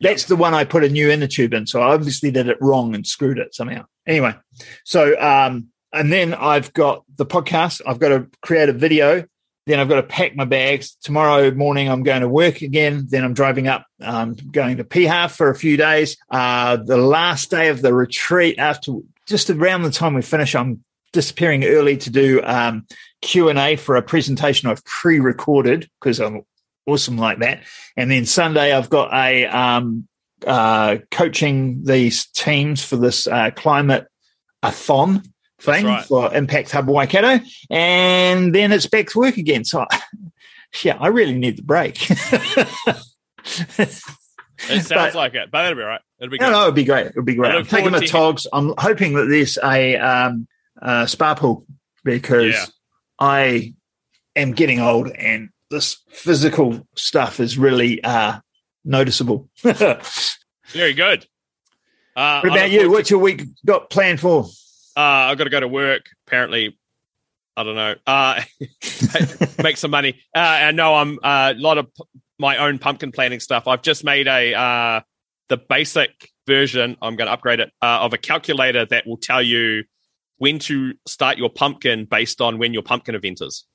that's 0.00 0.24
the 0.24 0.36
one 0.36 0.54
I 0.54 0.64
put 0.64 0.84
a 0.84 0.88
new 0.88 1.10
inner 1.10 1.26
tube 1.26 1.52
in. 1.54 1.66
So 1.66 1.80
I 1.80 1.92
obviously 1.94 2.30
did 2.30 2.48
it 2.48 2.58
wrong 2.60 2.94
and 2.94 3.06
screwed 3.06 3.38
it 3.38 3.54
somehow. 3.54 3.84
Anyway, 4.06 4.34
so, 4.84 5.18
um, 5.20 5.68
and 5.92 6.12
then 6.12 6.34
I've 6.34 6.72
got 6.72 7.04
the 7.16 7.26
podcast. 7.26 7.82
I've 7.86 7.98
got 7.98 8.10
to 8.10 8.28
create 8.42 8.68
a 8.68 8.72
video. 8.72 9.24
Then 9.66 9.78
I've 9.78 9.88
got 9.88 9.96
to 9.96 10.02
pack 10.02 10.34
my 10.34 10.44
bags. 10.44 10.96
Tomorrow 11.02 11.50
morning, 11.52 11.88
I'm 11.88 12.02
going 12.02 12.22
to 12.22 12.28
work 12.28 12.62
again. 12.62 13.06
Then 13.08 13.24
I'm 13.24 13.34
driving 13.34 13.68
up, 13.68 13.86
um, 14.00 14.34
going 14.34 14.78
to 14.78 14.84
Piha 14.84 15.30
for 15.30 15.50
a 15.50 15.54
few 15.54 15.76
days. 15.76 16.16
Uh, 16.30 16.76
the 16.76 16.96
last 16.96 17.50
day 17.50 17.68
of 17.68 17.82
the 17.82 17.94
retreat, 17.94 18.58
after 18.58 18.92
just 19.26 19.50
around 19.50 19.82
the 19.82 19.90
time 19.90 20.14
we 20.14 20.22
finish, 20.22 20.54
I'm 20.54 20.82
disappearing 21.12 21.64
early 21.64 21.96
to 21.98 22.10
do 22.10 22.42
um, 22.44 22.86
Q 23.22 23.48
and 23.48 23.58
A 23.58 23.76
for 23.76 23.96
a 23.96 24.02
presentation 24.02 24.68
I've 24.68 24.84
pre-recorded 24.84 25.88
because 26.00 26.20
I'm 26.20 26.42
awesome 26.86 27.18
like 27.18 27.38
that. 27.40 27.62
And 27.96 28.10
then 28.10 28.24
Sunday, 28.24 28.72
I've 28.72 28.90
got 28.90 29.12
a 29.12 29.46
um, 29.46 30.08
uh, 30.46 30.98
coaching 31.10 31.84
these 31.84 32.26
teams 32.28 32.82
for 32.82 32.96
this 32.96 33.26
uh, 33.26 33.50
climate 33.54 34.06
a 34.62 34.70
thon 34.70 35.22
thing 35.60 35.86
right. 35.86 36.04
for 36.04 36.34
Impact 36.34 36.70
Hub 36.72 36.88
Waikato, 36.88 37.44
and 37.70 38.54
then 38.54 38.72
it's 38.72 38.86
back 38.86 39.08
to 39.10 39.18
work 39.18 39.36
again. 39.36 39.64
So, 39.64 39.86
yeah, 40.82 40.96
I 40.98 41.08
really 41.08 41.34
need 41.38 41.56
the 41.58 41.62
break. 41.62 41.98
It 44.68 44.82
sounds 44.84 44.88
But- 44.88 45.14
like 45.14 45.34
it, 45.34 45.50
but 45.50 45.64
it'll 45.64 45.76
be 45.76 45.82
all 45.82 45.88
right. 45.88 46.00
It'll 46.20 46.30
be 46.30 46.38
no, 46.38 46.46
good. 46.46 46.52
no, 46.52 46.62
it'd 46.64 46.74
be 46.74 46.84
great. 46.84 47.06
It'd 47.06 47.24
be 47.24 47.34
great. 47.34 47.54
I'm 47.54 47.64
taking 47.64 47.92
my 47.92 48.00
to- 48.00 48.06
togs. 48.06 48.46
I'm 48.52 48.74
hoping 48.76 49.14
that 49.14 49.24
there's 49.24 49.56
a 49.64 49.96
um, 49.96 50.46
uh, 50.80 51.06
spa 51.06 51.34
pool 51.34 51.66
because 52.04 52.52
Yeah. 52.52 52.66
I 53.18 53.74
am 54.36 54.52
getting 54.52 54.80
old 54.80 55.08
and 55.10 55.48
this 55.70 55.96
physical 56.10 56.86
stuff 56.96 57.40
is 57.40 57.56
really 57.56 58.02
uh, 58.04 58.40
noticeable. 58.84 59.48
Very 59.62 60.92
good. 60.92 61.26
Uh, 62.16 62.42
I 62.44 62.48
about 62.48 62.70
you? 62.70 62.90
What's 62.90 63.10
your 63.10 63.20
week 63.20 63.44
got 63.64 63.88
planned 63.88 64.20
for? 64.20 64.46
Uh, 64.96 65.00
I've 65.30 65.38
got 65.38 65.44
to 65.44 65.50
go 65.50 65.60
to 65.60 65.68
work. 65.68 66.06
Apparently, 66.26 66.78
I 67.56 67.62
don't 67.64 67.74
know. 67.74 67.94
Uh, 68.06 68.42
make 69.62 69.76
some 69.76 69.90
money. 69.90 70.20
Uh, 70.34 70.38
and 70.38 70.76
no, 70.76 70.94
I'm 70.94 71.18
uh, 71.22 71.54
a 71.56 71.60
lot 71.60 71.78
of 71.78 71.92
p- 71.94 72.04
my 72.38 72.56
own 72.58 72.78
pumpkin 72.78 73.12
planting 73.12 73.40
stuff. 73.40 73.66
I've 73.66 73.82
just 73.82 74.04
made 74.04 74.26
a 74.28 74.54
uh, 74.54 75.00
the 75.48 75.56
basic 75.56 76.30
version. 76.46 76.96
I'm 77.02 77.16
going 77.16 77.26
to 77.26 77.32
upgrade 77.32 77.60
it 77.60 77.70
uh, 77.82 78.00
of 78.00 78.12
a 78.12 78.18
calculator 78.18 78.86
that 78.86 79.06
will 79.06 79.18
tell 79.18 79.42
you 79.42 79.84
when 80.38 80.58
to 80.60 80.94
start 81.06 81.36
your 81.38 81.50
pumpkin 81.50 82.06
based 82.06 82.40
on 82.40 82.58
when 82.58 82.72
your 82.72 82.82
pumpkin 82.82 83.14
event 83.14 83.40
is. 83.42 83.66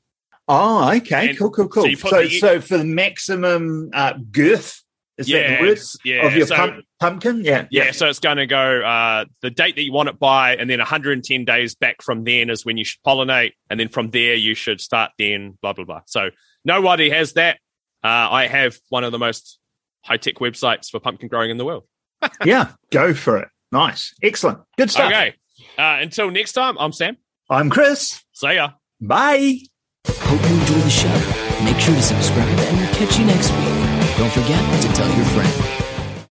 Oh, 0.47 0.95
okay, 0.97 1.29
And 1.29 1.37
cool, 1.37 1.49
cool, 1.51 1.67
cool. 1.67 1.83
so 1.83 1.93
So, 1.95 2.09
put 2.21 2.31
so, 2.31 2.61
for 2.61 2.77
the 2.77 2.85
maximum 2.85 3.89
uh, 3.93 4.13
girth, 4.31 4.81
is 5.17 5.27
that 5.27 5.31
Yeah, 5.33 5.55
the 5.57 5.61
word 5.61 5.69
it's- 5.71 5.97
yeah, 6.03 6.25
of 6.27 6.35
your 6.35 6.47
so- 6.47 6.55
pump, 6.55 6.85
pumpkin? 6.99 7.43
Yeah, 7.43 7.67
Yeah, 7.71 7.91
so 7.91 8.07
it's 8.07 8.19
going 8.19 8.37
to 8.37 8.45
go 8.47 8.81
uh, 8.81 9.25
the 9.41 9.49
date 9.49 9.75
that 9.75 9.83
you 9.83 9.91
want 9.93 10.09
it 10.09 10.19
by, 10.19 10.55
and 10.55 10.69
then 10.69 10.79
110 10.79 11.45
days 11.45 11.75
back 11.75 12.01
from 12.01 12.23
then 12.23 12.49
is 12.49 12.65
when 12.65 12.77
you 12.77 12.83
should 12.85 13.01
pollinate, 13.03 13.53
and 13.69 13.79
then 13.79 13.87
from 13.89 14.09
there 14.11 14.35
you 14.35 14.55
should 14.55 14.81
start 14.81 15.11
then 15.17 15.57
blah 15.61 15.73
blah 15.73 15.85
blah. 15.85 16.01
So 16.05 16.29
nobody 16.63 17.09
has 17.09 17.33
that. 17.33 17.57
Uh, 18.03 18.07
I 18.31 18.47
have 18.47 18.77
one 18.89 19.03
of 19.03 19.11
the 19.11 19.19
most 19.19 19.57
high 20.03 20.17
tech 20.17 20.35
websites 20.35 20.89
for 20.91 20.99
pumpkin 20.99 21.27
growing 21.29 21.49
in 21.49 21.57
the 21.57 21.65
world. 21.65 21.83
yeah. 22.45 22.71
Go 22.91 23.13
for 23.13 23.37
it. 23.37 23.47
Nice, 23.71 24.13
excellent, 24.21 24.59
good 24.77 24.91
stuff. 24.91 25.07
Okay, 25.11 25.33
uh, 25.77 25.97
until 26.01 26.29
next 26.31 26.53
time, 26.53 26.77
I'm 26.79 26.91
Sam. 26.91 27.17
I'm 27.49 27.69
Chris. 27.69 28.23
See 28.33 28.53
ya. 28.55 28.71
Bye. 29.01 29.59
Hope 30.07 30.41
you 30.41 30.59
enjoy 30.59 30.75
the 30.75 30.89
show. 30.89 31.63
Make 31.63 31.79
sure 31.79 31.95
to 31.95 32.01
subscribe 32.01 32.47
and 32.47 32.77
we'll 32.77 32.93
catch 32.95 33.17
you 33.19 33.25
next 33.25 33.51
week. 33.51 33.84
Don't 34.17 34.31
forget 34.31 34.81
to 34.81 34.87
tell 34.93 35.13
your 35.17 35.25
friend. 35.25 35.84